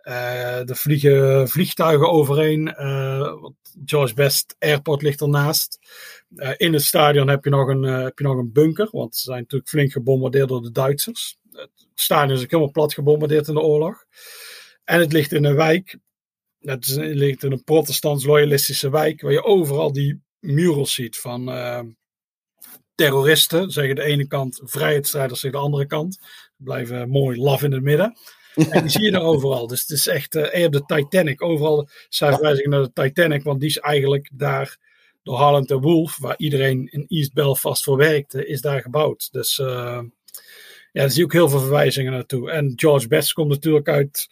[0.03, 2.65] Eh, er vliegen vliegtuigen overheen.
[3.41, 5.79] want George Best Airport ligt ernaast.
[6.37, 8.89] Eh, in het stadion heb je, nog een, heb je nog een bunker.
[8.91, 11.39] Want ze zijn natuurlijk flink gebombardeerd door de Duitsers.
[11.51, 14.05] Het stadion is ook helemaal plat gebombardeerd in de oorlog.
[14.85, 15.99] En het ligt in een wijk.
[16.61, 19.21] Het, is, ligt in een protestants-loyalistische wijk.
[19.21, 21.49] Waar je overal die murals ziet van
[22.95, 23.71] terroristen.
[23.71, 26.19] Zeggen de ene kant, vrijheidsstrijders zeggen de andere kant.
[26.57, 28.17] Blijven mooi laf in het midden.
[28.55, 29.67] En die zie je er overal.
[29.67, 33.43] Dus het is echt, uh, je hebt de Titanic, overal zijn verwijzingen naar de Titanic,
[33.43, 34.79] want die is eigenlijk daar
[35.23, 39.29] door Harland de Wolf, waar iedereen in East Belfast voor werkte, is daar gebouwd.
[39.33, 40.01] Dus uh,
[40.93, 42.51] ja, daar zie je ook heel veel verwijzingen naartoe.
[42.51, 44.29] En George Best komt natuurlijk uit,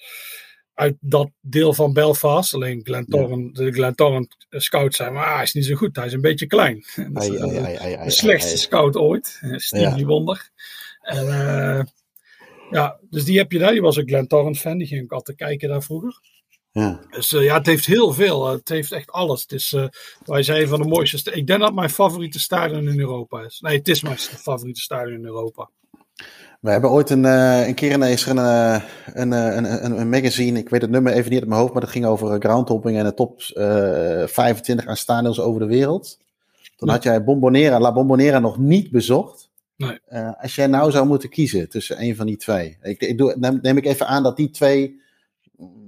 [0.75, 2.55] uit dat deel van Belfast.
[2.55, 5.97] Alleen Glentoran, de Glentoran scouts zijn, maar ah, hij is niet zo goed.
[5.97, 6.85] Hij is een beetje klein.
[7.13, 9.41] Dat is, uh, de slechtste scout ooit.
[9.57, 10.05] Stevie ja.
[10.05, 10.51] Wonder.
[11.01, 11.83] En uh,
[12.71, 13.73] ja, dus die heb je daar.
[13.73, 14.79] Die was een Glentoran fan.
[14.79, 16.21] Die ging ik altijd kijken daar vroeger.
[16.73, 17.01] Ja.
[17.11, 18.49] Dus uh, ja, het heeft heel veel.
[18.49, 19.43] het heeft echt alles.
[19.43, 19.85] Het is, uh,
[20.25, 21.33] wij zijn van de mooiste.
[21.33, 23.61] Ik denk dat mijn favoriete stadion in Europa is.
[23.61, 25.71] Nee, het is mijn favoriete stadion in Europa.
[26.61, 28.39] We hebben ooit een, uh, een keer een, een,
[29.33, 31.91] een, een, een, magazine, ik weet het nummer even niet uit mijn hoofd, maar dat
[31.91, 36.19] ging over groundhopping en de top 25 aan stadions over de wereld.
[36.77, 36.95] Toen ja.
[36.95, 39.50] had jij Bombonera, La Bombonera nog niet bezocht.
[39.87, 39.99] Nee.
[40.41, 42.79] als jij nou zou moeten kiezen tussen een van die twee.
[42.83, 45.01] Ik, ik doe, neem, neem ik even aan dat die twee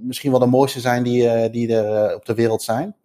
[0.01, 2.95] misschien wel de mooiste zijn die, uh, die er op de wereld zijn?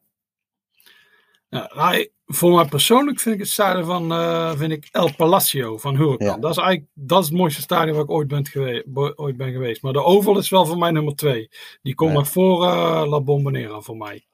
[1.48, 5.96] Ja, nou, voor mij persoonlijk vind ik het stadion van vind ik El Palacio van
[5.96, 6.26] Huracan.
[6.26, 6.36] Ja.
[6.36, 8.84] Dat is eigenlijk dat is het mooiste stadion waar ik ooit ben, geweest,
[9.16, 9.82] ooit ben geweest.
[9.82, 11.50] Maar de Oval is wel voor mij nummer twee.
[11.82, 12.58] Die komt nog voor
[13.06, 14.26] La Bombonera voor mij.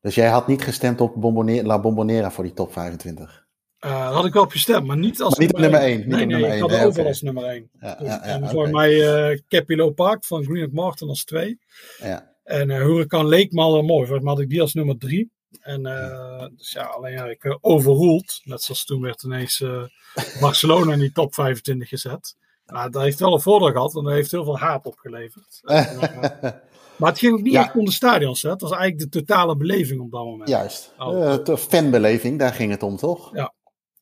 [0.00, 3.43] Dus jij had niet gestemd op Bombonera, La Bombonera voor die top 25?
[3.84, 6.08] Uh, had ik wel op gestemd, maar niet als maar niet nummer 1.
[6.08, 7.70] Nee, nee, ik had de Oval als nummer 1.
[7.80, 8.92] Ja, ja, ja, en voor mij
[9.30, 11.58] uh, Capillo Park van Green Martin als 2.
[11.98, 12.32] Ja.
[12.44, 15.32] En uh, Huracan leek me al mooi, voor mij had ik die als nummer 3.
[15.60, 18.40] En uh, dus ja, alleen ja, ik werd overroeld.
[18.44, 19.64] Net zoals toen werd ineens
[20.40, 22.36] Barcelona in die top 25 gezet.
[22.66, 25.60] Nou, dat heeft wel een voordeel gehad, want dat heeft heel veel haat opgeleverd.
[26.98, 27.64] maar het ging ook niet ja.
[27.64, 28.42] echt om de stadions.
[28.42, 28.50] Hè?
[28.50, 30.48] Het was eigenlijk de totale beleving op dat moment.
[30.48, 30.94] Juist.
[30.98, 31.44] Oh.
[31.44, 33.34] de fanbeleving, daar ging het om, toch?
[33.34, 33.52] Ja.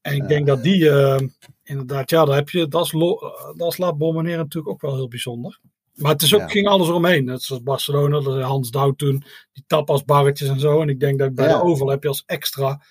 [0.03, 0.91] En ik denk dat die,
[1.63, 2.91] inderdaad, ja, daar heb je, dat is,
[3.57, 5.61] dat is La Bombonera natuurlijk ook wel heel bijzonder.
[5.95, 6.49] Maar het is ook, ja.
[6.49, 7.25] ging alles eromheen.
[7.25, 10.81] Net zoals Barcelona, dat Hans Douw toen, die tapasbarretjes en zo.
[10.81, 11.57] En ik denk dat bij ja.
[11.57, 12.83] de Oval heb je als extra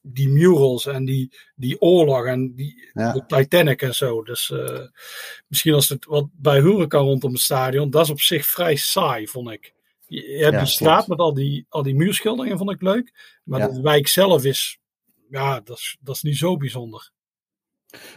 [0.00, 3.12] die murals en die, die oorlog en die ja.
[3.12, 4.22] de Titanic en zo.
[4.22, 4.80] Dus uh,
[5.48, 9.28] misschien als het wat bij Huracan rondom het stadion, dat is op zich vrij saai,
[9.28, 9.74] vond ik.
[10.06, 13.38] Je, je hebt die straat met al die, al die muurschilderingen, vond ik leuk.
[13.44, 14.78] Maar de wijk zelf is,
[15.34, 17.12] ja, dat is, dat is niet zo bijzonder.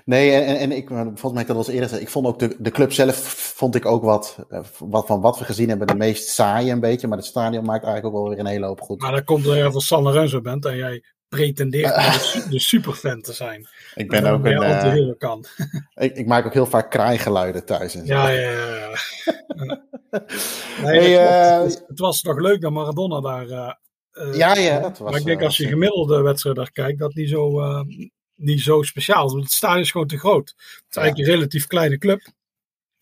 [0.05, 2.55] Nee, en, en ik, volgens mij ik dat al eens eerder ik vond ook de,
[2.59, 3.15] de club zelf,
[3.55, 4.37] vond ik ook wat,
[4.79, 7.07] wat van wat we gezien hebben, de meest saaie een beetje.
[7.07, 9.01] Maar het stadion maakt eigenlijk ook wel weer een hele hoop goed.
[9.01, 11.95] Maar dat komt er van San Lorenzo bent en jij pretendeert
[12.33, 13.67] de, de superfan te zijn.
[13.95, 14.97] Ik ben ook een...
[14.97, 15.45] Uh, kan.
[15.93, 17.95] ik, ik maak ook heel vaak kraaigeluiden thuis.
[17.95, 18.13] En zo.
[18.13, 18.75] Ja, ja, ja.
[18.75, 18.95] ja.
[20.83, 23.79] nee, hey, uh, het, het, was toch leuk dat Maradona daar...
[24.19, 25.11] Uh, ja, ja, dat was...
[25.11, 27.61] Maar ik denk als je gemiddelde wedstrijd daar kijkt, dat niet zo
[28.37, 29.29] niet zo speciaal.
[29.29, 30.53] Want het stadion is gewoon te groot.
[30.57, 32.21] Het is eigenlijk een relatief kleine club.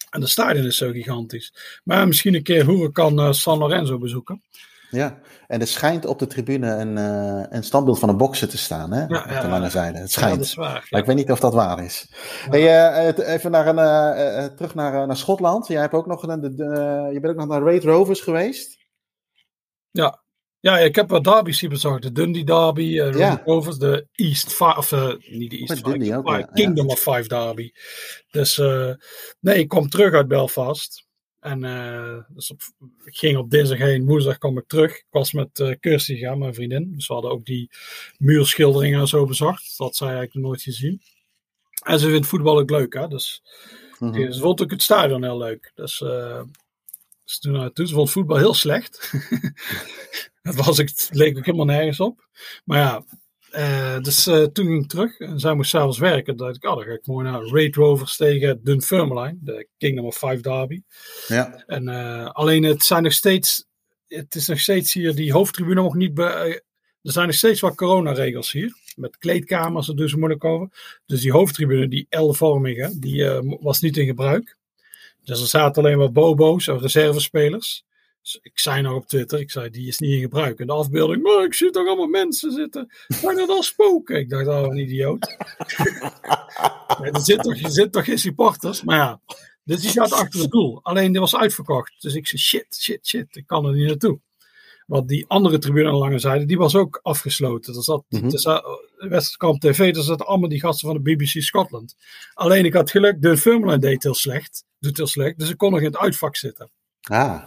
[0.09, 1.79] En de stadion is zo gigantisch.
[1.83, 4.43] Maar misschien een keer Huracan uh, San Lorenzo bezoeken.
[4.89, 8.57] Ja, en er schijnt op de tribune een, uh, een standbeeld van een bokser te
[8.57, 9.05] staan, hè?
[9.05, 9.97] Ja, op de lange zijde.
[9.97, 10.31] Het schijnt.
[10.31, 12.11] Ja, dat is waar, maar ik weet niet of dat waar is.
[12.49, 12.61] Hey,
[13.17, 15.67] uh, even naar een, terug naar, naar Schotland.
[15.67, 18.77] Jij hebt ook nog een, de, de, je bent ook nog naar Raid Rovers geweest.
[19.91, 20.23] Ja,
[20.65, 22.01] ja, ik heb wat derby's hier bezorgd.
[22.01, 23.41] De Dundee Derby, uh, ja.
[23.45, 26.41] Rovers, de East Five, of uh, niet de East Five, Dundee ook, ja.
[26.41, 26.93] Kingdom ja.
[26.93, 27.71] of Five Derby.
[28.31, 28.93] Dus uh,
[29.39, 31.07] nee, ik kom terug uit Belfast.
[31.39, 31.59] En
[32.27, 32.61] dus op,
[33.03, 34.97] ik ging op dinsdag heen, woensdag kwam ik terug.
[34.97, 36.93] Ik was met Kirsty gegaan, mijn vriendin.
[36.95, 37.71] Dus we hadden ook die
[38.17, 39.77] muurschilderingen en zo bezocht.
[39.77, 41.01] Dat zij eigenlijk nooit gezien.
[41.83, 43.07] En ze vindt voetbal ook leuk, hè.
[43.07, 43.41] Dus
[43.99, 44.31] mm -hmm.
[44.31, 45.71] ze vond ook het stadion heel leuk.
[45.75, 46.03] Dus...
[47.23, 47.87] Dus toen naartoe.
[47.87, 49.11] Ze vond voetbal heel slecht.
[50.45, 52.27] dat was ik, het leek ook helemaal nergens op.
[52.63, 53.03] Maar ja,
[53.51, 56.37] uh, dus uh, toen ging ik terug en zij moest s'avonds werken.
[56.37, 60.17] dacht ik, oh, dan ga ik mooi naar Raid Rovers tegen Dunfermline, de Kingdom of
[60.17, 60.81] Five derby.
[61.27, 61.63] Ja.
[61.67, 63.65] En uh, alleen het zijn nog steeds,
[64.07, 66.63] het is nog steeds hier, die hoofdtribune nog niet, be,
[67.01, 68.73] er zijn nog steeds wat coronaregels hier.
[68.95, 70.99] Met kleedkamers er dus moeilijk over.
[71.05, 73.25] Dus die hoofdtribune, die L-vormige, die
[73.59, 74.57] was niet in gebruik.
[75.23, 77.85] Dus er zaten alleen maar bobo's of reservespelers.
[78.25, 80.59] Dus ik zei nog op Twitter, ik zei, die is niet in gebruik.
[80.59, 82.91] En de afbeelding, maar ik zie toch allemaal mensen zitten.
[83.07, 84.19] Zijn dat al spoken?
[84.19, 85.27] Ik dacht, oh, een idioot.
[87.13, 88.83] er, zit toch, er zit toch geen supporters?
[88.83, 89.21] Maar ja,
[89.63, 90.79] dus die zat achter het doel.
[90.83, 92.01] Alleen die was uitverkocht.
[92.01, 94.19] Dus ik zei, shit, shit, shit, ik kan er niet naartoe.
[94.85, 97.75] Want die andere tribune aan de lange zijde, die was ook afgesloten.
[97.75, 98.31] Er zat, mm -hmm.
[98.31, 98.63] er zat
[98.97, 101.95] Westerkamp TV, daar zaten allemaal die gasten van de BBC Scotland.
[102.33, 104.63] Alleen ik had geluk, de Firmline deed heel slecht.
[104.79, 105.39] Doet heel slecht.
[105.39, 106.69] Dus ik kon nog in het uitvak zitten.
[107.01, 107.43] Ah.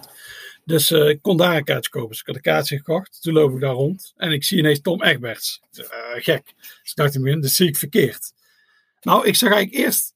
[0.69, 2.09] Dus uh, ik kon daar een kaartje kopen.
[2.09, 3.23] Dus ik had een kaartje gekocht.
[3.23, 4.13] Toen loop ik daar rond.
[4.17, 5.61] En ik zie ineens Tom Egberts.
[5.73, 6.55] Uh, gek.
[6.57, 8.33] Dus ik dacht dat zie ik verkeerd.
[9.01, 10.15] Nou, ik zag eigenlijk eerst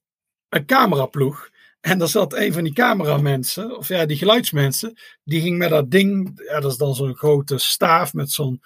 [0.49, 1.51] een cameraploeg.
[1.81, 5.91] En daar zat een van die cameramensen, of ja, die geluidsmensen, die ging met dat
[5.91, 8.63] ding, ja, dat is dan zo'n grote staaf met zo'n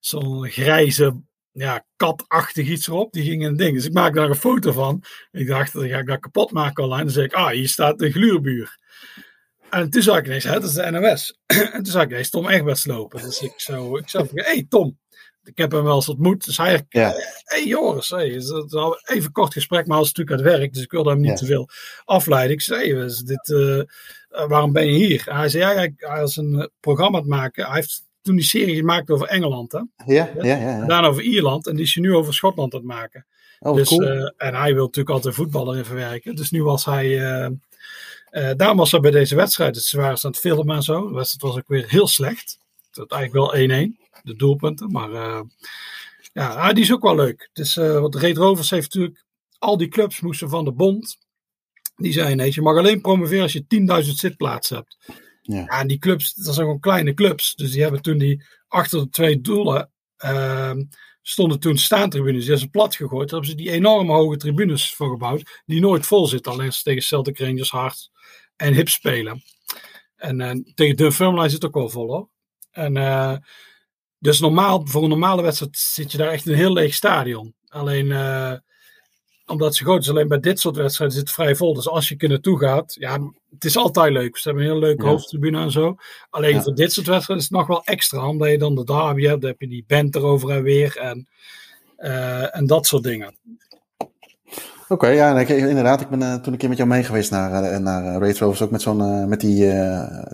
[0.00, 1.20] zo'n grijze,
[1.52, 3.12] ja, katachtig iets erop.
[3.12, 3.74] Die ging een ding.
[3.74, 5.02] Dus ik maak daar een foto van.
[5.30, 7.04] Ik dacht, dan ga ik dat kapot maken online.
[7.04, 8.78] Dan zeg ik, ah, hier staat de gluurbuur.
[9.70, 11.38] En toen zag ik ineens, hè, dat is de NOS.
[11.72, 13.22] en toen zag ik ineens Tom Egberts lopen.
[13.22, 14.98] Dus ik zou, ik zou hé hey, Tom,
[15.44, 16.44] ik heb hem wel eens ontmoet.
[16.44, 17.14] Dus hij, Ja.
[17.44, 20.82] hey Joris, hey, dat even kort gesprek, maar hij was natuurlijk aan het werk, dus
[20.82, 21.34] ik wilde hem niet Ja.
[21.36, 21.68] te veel
[22.04, 22.52] afleiden.
[22.52, 23.86] Ik zei, hey, dit, eh, eh,
[24.28, 25.24] waarom ben je hier?
[25.28, 27.64] En hij zei, ja, hij, hij is een eh, programma aan het maken.
[27.66, 29.78] Hij heeft toen die serie gemaakt over Engeland, hè?
[29.78, 30.56] Ja, ja, ja.
[30.56, 30.86] ja.
[30.86, 33.26] daarna over Ierland en die is je nu over Schotland aan het maken.
[33.58, 34.32] Oh, dus, cool.
[34.36, 36.34] en hij wil natuurlijk altijd voetballer in verwerken.
[36.34, 37.18] Dus nu was hij.
[38.30, 39.74] Eh, daarom was hij bij deze wedstrijd.
[39.74, 41.08] Dus ze waren aan het filmen en zo.
[41.08, 42.58] De wedstrijd was ook weer heel slecht.
[42.90, 44.90] Het was eigenlijk wel 1-1, de doelpunten.
[44.90, 45.40] Maar eh,
[46.32, 47.50] ja, ah, die is ook wel leuk.
[47.52, 49.24] Dus, eh want Red Rovers heeft natuurlijk.
[49.58, 51.18] Al die clubs moesten van de bond.
[51.96, 53.64] Die zei nee, je mag alleen promoveren als je
[54.04, 54.96] 10.000 zitplaatsen hebt.
[55.42, 55.56] Ja.
[55.56, 57.54] Ja, en die clubs, dat zijn gewoon kleine clubs.
[57.54, 59.90] Dus die hebben toen die achter de twee doelen.
[60.16, 60.82] ehm,
[61.22, 62.40] stonden toen staantribunes.
[62.40, 63.30] Die hebben ze plat gegooid.
[63.30, 65.62] Daar hebben ze die enorme hoge tribunes voor gebouwd.
[65.66, 66.52] Die nooit vol zitten.
[66.52, 68.10] Alleen ze tegen Celtic Rangers hard
[68.58, 69.42] en hip spelen.
[70.16, 72.28] En eh, tegen Dunfermline zit het ook wel vol hoor.
[72.70, 73.36] En eh,
[74.18, 77.54] dus normaal, voor een normale wedstrijd zit je daar echt in een heel leeg stadion.
[77.68, 78.52] Alleen eh,
[79.46, 81.74] omdat ze groot is, alleen bij dit soort wedstrijden zit het vrij vol.
[81.74, 83.18] Dus als je er naartoe gaat, ja,
[83.50, 84.36] het is altijd leuk.
[84.36, 85.08] Ze hebben een heel leuke Ja.
[85.08, 85.96] hoofdtribune en zo.
[86.30, 86.62] Alleen Ja.
[86.62, 88.28] voor dit soort wedstrijden is het nog wel extra.
[88.28, 90.96] Omdat je dan de derby hebt, dan heb je die band erover en weer.
[90.96, 91.28] En,
[92.52, 93.36] en dat soort dingen.
[94.88, 96.00] Oké, ja, ik- inderdaad.
[96.00, 98.38] Ik ben eh, toen een keer met jou mee geweest naar, eh, naar uh, Race
[98.44, 98.62] Rovers.
[98.62, 100.26] Ook met zo'n, met die ja,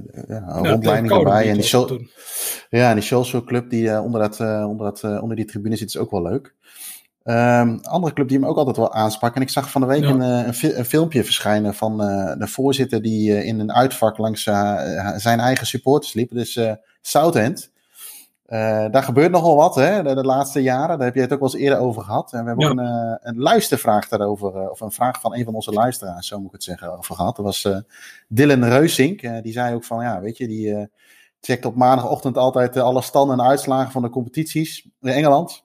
[0.63, 1.49] rondleiding erbij.
[1.49, 2.01] En die, show,
[2.71, 5.97] ja, en die social club die onder, dat, onder, dat, onder die tribune zit is
[5.97, 6.55] ook wel leuk.
[7.23, 9.35] Een andere club die me ook altijd wel aansprak.
[9.37, 10.09] En ik zag van de week Ja.
[10.11, 11.99] een, een, een filmpje verschijnen van
[12.39, 14.43] de voorzitter die in een uitvak langs
[15.17, 16.31] zijn eigen supporters liep.
[16.31, 16.61] Dus
[17.01, 17.73] Southend.
[18.45, 20.97] Eh, daar gebeurt nogal wat hè, de, de laatste jaren.
[20.97, 22.33] Daar heb je het ook wel eens eerder over gehad.
[22.33, 22.71] En we hebben Ja.
[22.71, 26.27] ook een, eh, een luistervraag daarover, eh, of een vraag van een van onze luisteraars,
[26.27, 27.37] zo moet ik het zeggen, over gehad.
[27.37, 27.69] Dat was
[28.29, 29.21] Dylan Reusink.
[29.43, 30.89] Die zei ook van, ja, weet je, die
[31.41, 35.65] checkt op maandagochtend altijd alle standen en uitslagen van de competities in Engeland.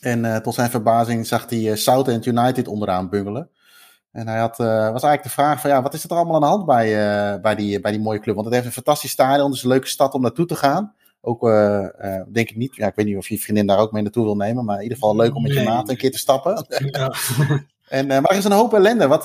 [0.00, 3.50] En tot zijn verbazing zag hij Southend United onderaan bungelen.
[4.12, 4.66] En hij had, was
[5.02, 7.80] eigenlijk de vraag van, ja, wat is er allemaal aan de hand bij, bij, die,
[7.80, 8.34] bij die mooie club?
[8.34, 10.94] Want het heeft een fantastisch stadion, dus een leuke stad om naartoe te gaan.
[11.26, 13.92] Ook, eh, eh, denk ik niet, ja, ik weet niet of je vriendin daar ook
[13.92, 16.10] mee naartoe wil nemen, maar in ieder geval leuk om met je maat een keer
[16.10, 16.66] te stappen.
[16.90, 17.14] Ja.
[17.84, 19.06] En, eh, maar er is een hoop ellende.
[19.06, 19.22] Wat,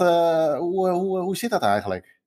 [0.60, 2.20] hoe, hoe, hoe zit dat eigenlijk?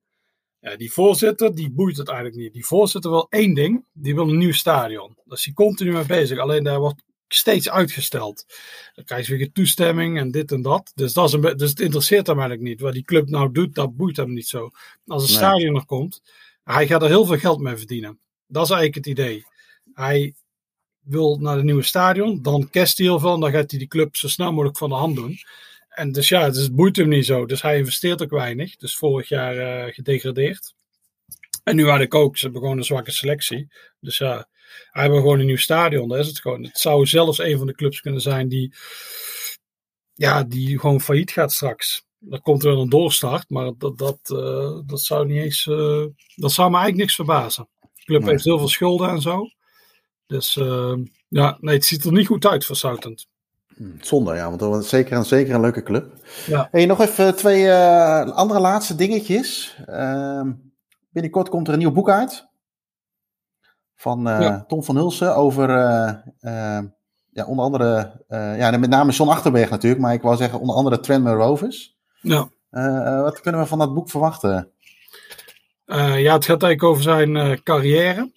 [0.58, 2.52] Ja, die voorzitter, die boeit het eigenlijk niet.
[2.52, 5.12] Die voorzitter wil één ding, die wil een nieuw stadion.
[5.24, 6.38] Daar is hij continu mee bezig.
[6.38, 8.44] Alleen daar wordt steeds uitgesteld.
[8.94, 10.92] Dan krijg je weer toestemming en dit en dat.
[10.94, 12.80] Dus, dat is een dus het interesseert hem eigenlijk niet.
[12.80, 14.70] Wat die club nou doet, dat boeit hem niet zo.
[15.06, 15.38] Als een Nee.
[15.38, 16.22] stadion er komt,
[16.64, 18.18] hij gaat er heel veel geld mee verdienen.
[18.46, 19.44] Dat is eigenlijk het idee.
[19.94, 20.34] Hij
[21.00, 24.28] wil naar het nieuwe stadion, dan kerst hij en dan gaat hij die club zo
[24.28, 25.38] snel mogelijk van de hand doen.
[25.88, 27.46] En dus ja, dus het boeit hem niet zo.
[27.46, 28.76] Dus hij investeert ook weinig.
[28.76, 30.74] Dus vorig jaar eh, gedegradeerd.
[31.64, 33.68] En nu had ik ook, ze hebben gewoon een zwakke selectie.
[34.00, 34.48] Dus ja,
[34.90, 36.08] hij hebben gewoon een nieuw stadion.
[36.08, 36.62] Dat is het gewoon.
[36.62, 38.74] Het zou zelfs een van de clubs kunnen zijn die,
[40.14, 42.04] ja, die gewoon failliet gaat straks.
[42.30, 46.52] Er komt wel een doorstart, maar dat, dat, eh, dat zou niet eens, eh, dat
[46.52, 47.68] zou me eigenlijk niks verbazen.
[47.80, 48.30] De club Nee.
[48.30, 49.46] heeft heel veel schulden en zo.
[50.32, 50.94] Dus eh,
[51.28, 53.26] ja, nee, het ziet er niet goed uit voor Southampton.
[53.76, 56.12] Hm, Zonde, ja, want dat was zeker, een- zeker een leuke club.
[56.46, 56.68] Ja.
[56.70, 59.76] Hey, nog even twee eh, andere laatste dingetjes.
[59.86, 60.52] Ehm,
[61.10, 62.48] binnenkort komt er een nieuw boek uit.
[63.94, 64.64] Van Ja.
[64.66, 66.78] Tom van Hulsen over, eh,
[67.30, 71.00] ja, onder andere, ja, met name John Achterberg natuurlijk, maar ik wou zeggen onder andere
[71.00, 71.96] Tranmere Rovers.
[72.20, 72.48] Ja.
[73.22, 74.70] Wat kunnen we van dat boek verwachten?
[75.86, 78.32] Ja, het gaat eigenlijk over zijn carrière.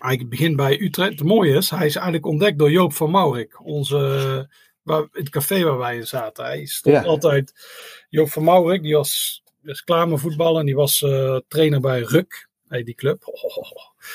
[0.00, 1.10] Hij begint bij Utrecht.
[1.10, 3.64] Het mooie is, hij is eigenlijk ontdekt door Joop van Maurik.
[3.64, 4.48] Onze,
[4.82, 6.44] waar, het café waar wij in zaten.
[6.44, 7.02] Hij stond Ja.
[7.02, 7.52] altijd...
[8.08, 10.60] Joop van Maurik, die was, was klaar met voetballen.
[10.60, 12.48] En die was eh, trainer bij RUK.
[12.68, 13.22] Hey, die club.
[13.26, 13.72] Oh, oh,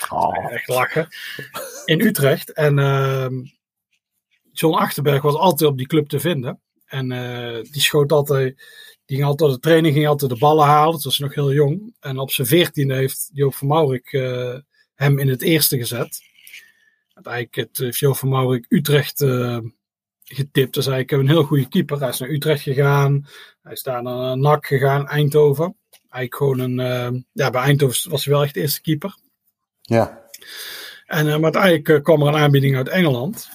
[0.09, 0.51] oh.
[0.53, 1.07] Echt lachen.
[1.86, 2.53] In Utrecht.
[2.53, 3.33] En ehm,
[4.51, 6.61] John Achterberg was altijd op die club te vinden.
[6.86, 8.63] En eh, die schoot altijd...
[9.05, 10.93] Die ging altijd, de training ging altijd de ballen halen.
[10.93, 11.95] Dat was nog heel jong.
[11.99, 14.57] En op zijn veertiende heeft Joop van Maurik eh,
[14.95, 16.21] hem in het eerste gezet.
[17.13, 19.59] Uiteindelijk het heeft Joop van Maurik Utrecht eh,
[20.23, 20.73] getipt.
[20.73, 21.99] Dus eigenlijk hebben een heel goede keeper.
[21.99, 23.27] Hij is naar Utrecht gegaan.
[23.61, 25.77] Hij is daar naar NAC gegaan, Eindhoven.
[26.09, 26.79] Eigenlijk gewoon een...
[26.79, 29.17] eh, ja, bij Eindhoven was hij wel echt de eerste keeper.
[29.81, 30.23] Ja,
[31.05, 33.49] En, eh, maar uiteindelijk eh, kwam er een aanbieding uit Engeland.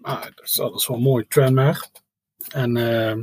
[0.00, 1.84] Ah, dat, is, dat is wel mooi, Tranmere.
[2.48, 3.16] En uh,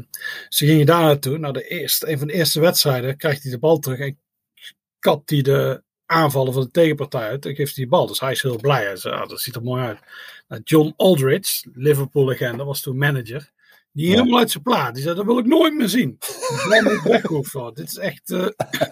[0.49, 1.37] ze gingen daar naartoe.
[1.37, 4.19] Nou, de eerste, een van de eerste wedstrijden krijgt hij de bal terug en
[4.99, 7.45] kapt hij de aanvallen van de tegenpartij uit.
[7.45, 8.07] En geeft hij de bal.
[8.07, 8.83] Dus hij is heel blij.
[8.83, 9.99] Hij zei, ah, dat ziet er mooi uit.
[10.47, 13.53] Nou, John Aldridge, Liverpool-legende, was toen manager.
[13.91, 14.93] Die helemaal uit zijn plaat.
[14.93, 16.17] Die zei, dat wil ik nooit meer zien.
[17.75, 18.47] Dit is echt, uh,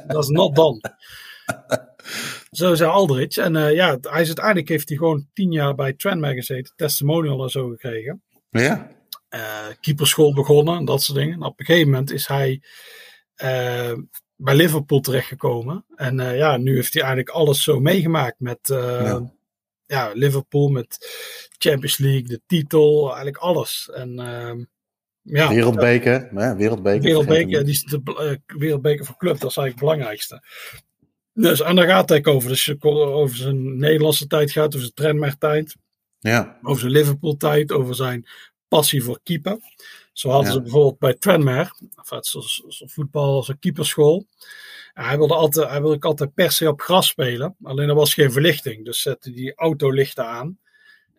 [0.08, 0.82] dat is not done.
[2.52, 3.42] Zo zei Aldridge.
[3.42, 6.74] En uh, ja, hij is uiteindelijk heeft hij gewoon tien jaar bij Trendmag gezeten.
[6.76, 8.24] Testimonial en zo gekregen.
[8.50, 8.92] Ja.
[9.30, 11.34] Uh, keeperschool begonnen en dat soort dingen.
[11.34, 12.62] En op een gegeven moment is hij
[14.44, 15.86] bij Liverpool terechtgekomen.
[15.96, 18.60] En ja, nu heeft hij eigenlijk alles zo meegemaakt met...
[18.64, 19.32] Ja.
[19.86, 20.12] ja.
[20.14, 20.98] Liverpool met
[21.58, 23.90] Champions League, de titel, eigenlijk alles.
[23.94, 24.64] En ehm,
[25.24, 27.02] ja, wereldbeker, ja, wereldbeker.
[27.02, 30.44] Wereldbeker, die is de uh, wereldbeker voor club, dat is eigenlijk het belangrijkste.
[31.34, 32.50] Dus, en daar gaat het over.
[32.50, 35.76] Dus over zijn Nederlandse tijd gaat, over zijn Trenmer tijd.
[36.20, 36.58] Ja.
[36.62, 38.26] Over zijn Liverpool tijd, over zijn
[38.68, 39.58] passie voor keeper.
[40.14, 41.72] Zo hadden ze bijvoorbeeld bij Tranmere,
[42.20, 44.26] zoals voetbal als een keeperschool.
[44.94, 48.32] hij wilde, altijd, hij wilde altijd per se op gras spelen, alleen er was geen
[48.32, 48.86] verlichting.
[48.86, 50.58] Dus zette die autolichten aan.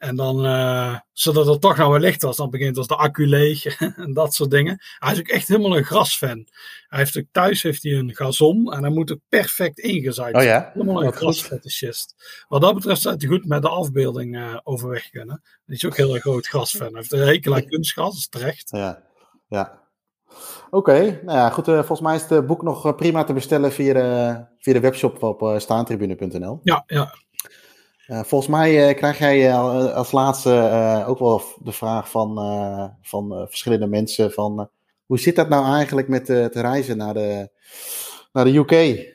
[0.05, 3.27] En dan, uh, zodat er toch nou wel licht was, dan begint als de accu
[3.27, 3.65] leeg
[4.05, 4.79] en dat soort dingen.
[4.99, 6.47] Hij is ook echt helemaal een grasfan.
[6.87, 10.43] Hij heeft ook thuis heeft hij een gazon en hij moet ook perfect ingezaaid oh
[10.43, 10.71] ja?
[10.73, 12.15] Helemaal een grasfetischist.
[12.49, 15.43] Wat dat betreft zou hij goed met de afbeelding uh, overweg kunnen.
[15.67, 16.87] Hij is ook heel erg groot grasfan.
[16.87, 18.71] Hij heeft een hekel aan kunstgras, is terecht.
[18.71, 19.03] Ja,
[19.49, 19.83] ja.
[20.71, 21.69] Oké, nou ja, goed.
[21.69, 25.23] Uh, volgens mij is het boek nog prima te bestellen via de, via de webshop
[25.23, 26.61] op staantribune.nl.
[26.63, 27.15] Ja, ja.
[28.07, 32.35] Uh, volgens mij uh, krijg jij uh, als laatste ook wel de vraag van,
[33.03, 34.71] van verschillende mensen van
[35.07, 37.49] hoe zit dat nou eigenlijk met het reizen naar de,
[38.33, 39.13] naar de UK?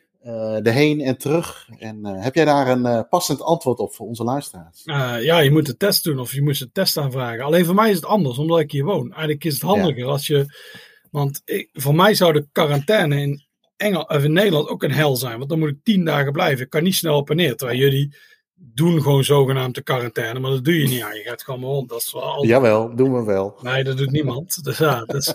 [0.64, 1.70] de heen en terug.
[1.78, 4.82] En heb jij daar een passend antwoord op voor onze luisteraars?
[5.24, 7.44] ja, je moet de test doen of je moet de test aanvragen.
[7.44, 9.12] Alleen voor mij is het anders, omdat ik hier woon.
[9.12, 10.46] Eigenlijk is het handiger als je.
[11.12, 13.44] Want ik, voor mij zou de quarantaine in,
[13.78, 15.38] Engel, of in Nederland ook een hel zijn.
[15.38, 16.64] Want dan moet ik tien dagen blijven.
[16.64, 17.56] Ik kan niet snel op en neer.
[17.56, 18.16] Terwijl jullie
[18.60, 21.16] doen gewoon zogenaamde quarantaine, maar dat doe je niet aan.
[21.16, 21.90] Je gaat gewoon rond.
[21.90, 23.60] Dat is wel Jawel, doen we wel.
[23.62, 24.64] Nee, dat doet niemand.
[24.64, 25.34] Dus ja, dus,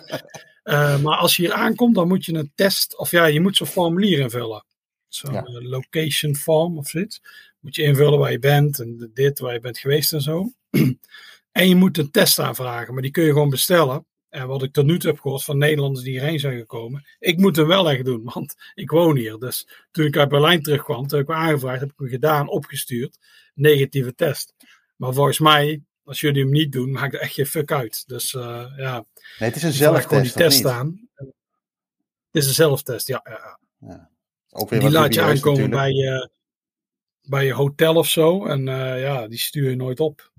[0.64, 3.57] uh, maar als je hier aankomt, dan moet je een test, of ja, je moet
[3.57, 4.64] zo'n formulier invullen.
[5.09, 5.45] Zo'n ja.
[5.45, 7.22] Eh, location form of zoiets.
[7.61, 10.53] Moet je invullen waar je bent en dit, waar je bent geweest en zo.
[11.53, 14.07] en je moet een test aanvragen, maar die kun je gewoon bestellen.
[14.35, 17.07] En wat ik tot nu toe heb gehoord van Nederlanders die hierheen zijn gekomen.
[17.18, 19.39] Ik moet hem wel echt doen, want ik woon hier.
[19.39, 22.49] Dus toen ik uit Berlijn terugkwam, toen heb ik me aangevraagd, heb ik hem gedaan,
[22.49, 23.18] opgestuurd.
[23.55, 24.55] Negatieve test.
[24.97, 28.05] Maar volgens mij, als jullie hem niet doen, maakt het echt geen fuck uit.
[28.07, 29.05] Dus uh, ja.
[29.39, 30.22] Nee, het is een zelftest.
[30.22, 31.09] die test aan.
[31.14, 33.20] Het is een zelftest, ja.
[33.28, 33.59] ja.
[33.78, 34.11] ja.
[34.51, 36.30] Ook weer die laat je aankomen bij je,
[37.22, 38.47] bij je hotel of zo.
[38.47, 40.32] En uh, ja, die stuur je nooit op.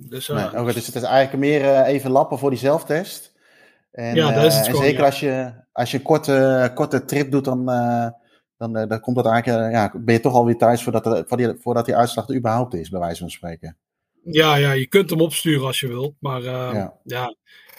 [0.00, 3.32] Dus, uh, nee, dus het is eigenlijk meer uh, even lappen voor die zelftest.
[3.90, 7.04] En, ja, dat is het uh, en zeker als je, als je een korte, korte
[7.04, 7.64] trip doet, dan,
[8.56, 11.96] dan, dan komt dat eigenlijk, ja, ben je toch alweer thuis voordat, de, voordat die
[11.96, 13.76] uitslag er überhaupt is, bij wijze van spreken.
[14.22, 16.14] Ja, ja, je kunt hem opsturen als je wilt.
[16.18, 16.94] Maar ja.
[17.04, 17.34] ja.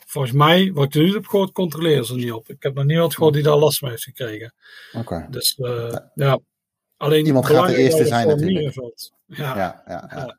[0.05, 2.49] volgens mij, wat ik nu heb gehoord, controleren ze niet op.
[2.49, 4.53] Ik heb nog niemand gehoord die daar last mee heeft gekregen.
[4.93, 4.99] Oké.
[4.99, 5.27] Okay.
[5.29, 6.11] Dus ja.
[6.15, 6.39] ja.
[6.97, 8.75] Alleen Iemand gaat de eerste zijn natuurlijk.
[9.25, 10.38] Ja, ja, ja.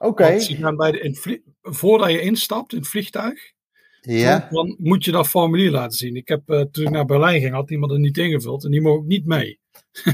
[0.00, 0.06] Ja.
[0.06, 0.40] Oké.
[0.40, 1.42] Okay.
[1.62, 3.52] Voordat je instapt in het vliegtuig,
[4.00, 4.48] ja.
[4.50, 6.16] dan, moet je dat formulier laten zien.
[6.16, 8.80] Ik heb, uh, toen ik naar Berlijn ging, had iemand het niet ingevuld en die
[8.80, 9.60] mocht niet mee.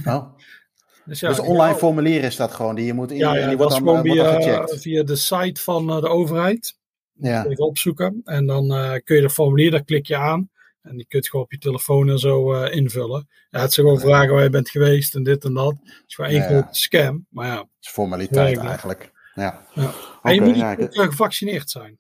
[0.05, 0.25] Oh.
[1.05, 3.57] dus, ja, dus online formulier is dat gewoon, die je moet in, ja, ja, die
[3.57, 4.81] wordt dan, gewoon via, gecheckt.
[4.81, 6.79] via de site van uh, de overheid.
[7.13, 7.47] Ja.
[7.47, 10.51] Even opzoeken en dan uh, kun je dat formulier, daar klik je aan.
[10.83, 13.29] En die kun je gewoon op je telefoon en zo uh, invullen.
[13.51, 15.75] Ja, het ze gewoon vragen waar je bent geweest en dit en dat.
[15.85, 17.27] Het is gewoon één grote scam.
[17.31, 17.57] Maar ja.
[17.57, 19.13] Het is formaliteit eigenlijk.
[19.35, 19.67] Ja.
[19.75, 19.93] ja.
[20.23, 21.99] En je moet ja, ook gevaccineerd zijn.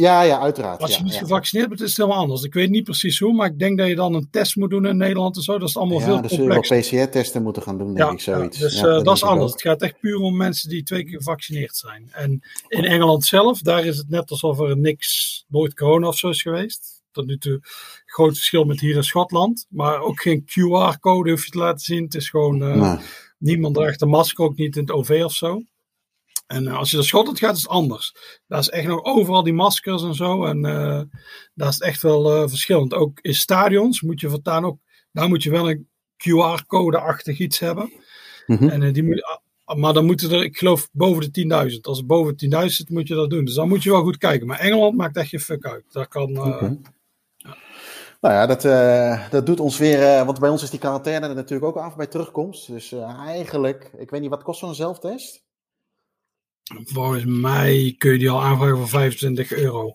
[0.00, 0.80] Ja, ja, uiteraard.
[0.80, 2.42] Als je ja, niet gevaccineerd bent, is het helemaal anders.
[2.42, 4.86] Ik weet niet precies hoe, maar ik denk dat je dan een test moet doen
[4.86, 5.58] in Nederland en zo.
[5.58, 6.68] Dat is allemaal veel complexer.
[6.68, 8.58] Ja, dus we PCR-testen moeten gaan doen, denk ik, zoiets.
[8.58, 9.52] dus uh, dat, dat is anders.
[9.52, 12.08] Het gaat echt puur om mensen die twee keer gevaccineerd zijn.
[12.10, 16.28] En in Engeland zelf, daar is het net alsof er niks, nooit corona of zo
[16.28, 17.02] is geweest.
[17.12, 17.60] Tot nu toe
[18.06, 19.66] groot verschil met hier in Schotland.
[19.68, 22.04] Maar ook geen QR-code hoef je te laten zien.
[22.04, 22.98] Het is gewoon, uh,
[23.38, 25.62] niemand draagt een masker, ook niet in het OV of zo.
[26.50, 28.14] En uh, als je naar Schotland gaat, is het anders.
[28.46, 30.44] Daar is echt nog overal die maskers en zo.
[30.44, 31.00] En uh,
[31.54, 32.94] daar is het echt wel uh, verschillend.
[32.94, 34.78] Ook in stadions moet je voortaan ook.
[35.12, 37.92] Daar moet je wel een QR-code-achtig iets hebben.
[38.46, 38.68] Mm -hmm.
[38.68, 39.40] En die moet,
[39.76, 41.80] maar dan moeten er, ik geloof, boven de 10.000.
[41.80, 43.44] Als het boven de 10.000 zit, moet je dat doen.
[43.44, 44.46] Dus dan moet je wel goed kijken.
[44.46, 45.84] Maar Engeland maakt echt je fuck uit.
[45.92, 46.38] Dat kan.
[46.38, 46.78] Okay.
[47.36, 47.56] Ja.
[48.20, 50.00] Nou ja, dat, uh, dat doet ons weer.
[50.00, 52.66] Uh, want bij ons is die quarantaine er natuurlijk ook af bij terugkomst.
[52.66, 55.48] Dus uh, eigenlijk, ik weet niet wat kost zo'n zelftest?
[56.84, 59.94] Volgens mij kun je die al aanvragen voor 25 euro.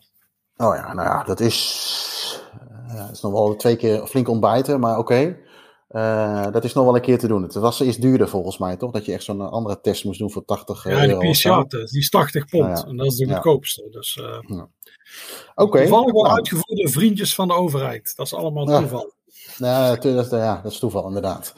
[0.58, 2.42] Oh ja, nou ja, dat is,
[2.88, 5.38] uh, dat is nog wel twee keer flink ontbijten, maar oké.
[5.90, 7.44] Uh, dat is nog wel een keer te doen.
[7.44, 8.92] Het was eerst duurder volgens mij, toch?
[8.92, 11.22] Dat je echt zo'n andere test moest doen voor 80 ja, euro.
[11.22, 12.86] Ja, PCR-test, die is 80 pond.
[12.86, 13.88] En dat is de goedkoopste.
[13.92, 14.68] Dus, uh, ja.
[15.56, 16.36] Toevallig wel nou.
[16.36, 18.14] uitgevoerde vriendjes van de overheid.
[18.16, 19.14] Dat is allemaal toeval.
[19.58, 21.54] Ja, dat, ja, dat is toeval, inderdaad.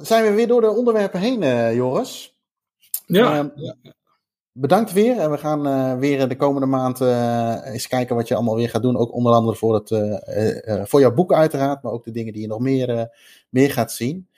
[0.00, 2.37] Zijn we weer door de onderwerpen heen, Joris?
[3.08, 3.52] Ja.
[3.54, 3.74] ja
[4.60, 5.18] bedankt weer.
[5.18, 8.68] En we gaan uh, weer de komende maand uh, eens kijken wat je allemaal weer
[8.68, 8.96] gaat doen.
[8.96, 12.42] Ook onder andere voor, het, uh, voor jouw boek uiteraard, maar ook de dingen die
[12.42, 13.08] je nog meer,
[13.48, 14.28] meer gaat zien.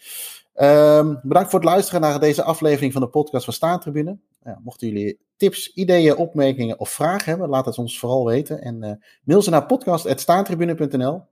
[0.55, 4.19] Um, bedankt voor het luisteren naar deze aflevering van de podcast van Staantribune.
[4.45, 8.63] Ja, mochten jullie tips, ideeën, opmerkingen of vragen hebben, laat het ons vooral weten.
[8.63, 11.15] En mail ze naar podcast.staantribune.nl.
[11.15, 11.23] Um,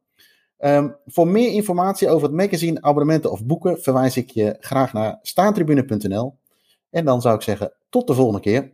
[0.56, 5.18] ehm, voor meer informatie over het magazine, abonnementen of boeken verwijs ik je graag naar
[5.22, 6.34] staantribune.nl.
[6.90, 8.72] En dan zou ik zeggen, tot de volgende keer.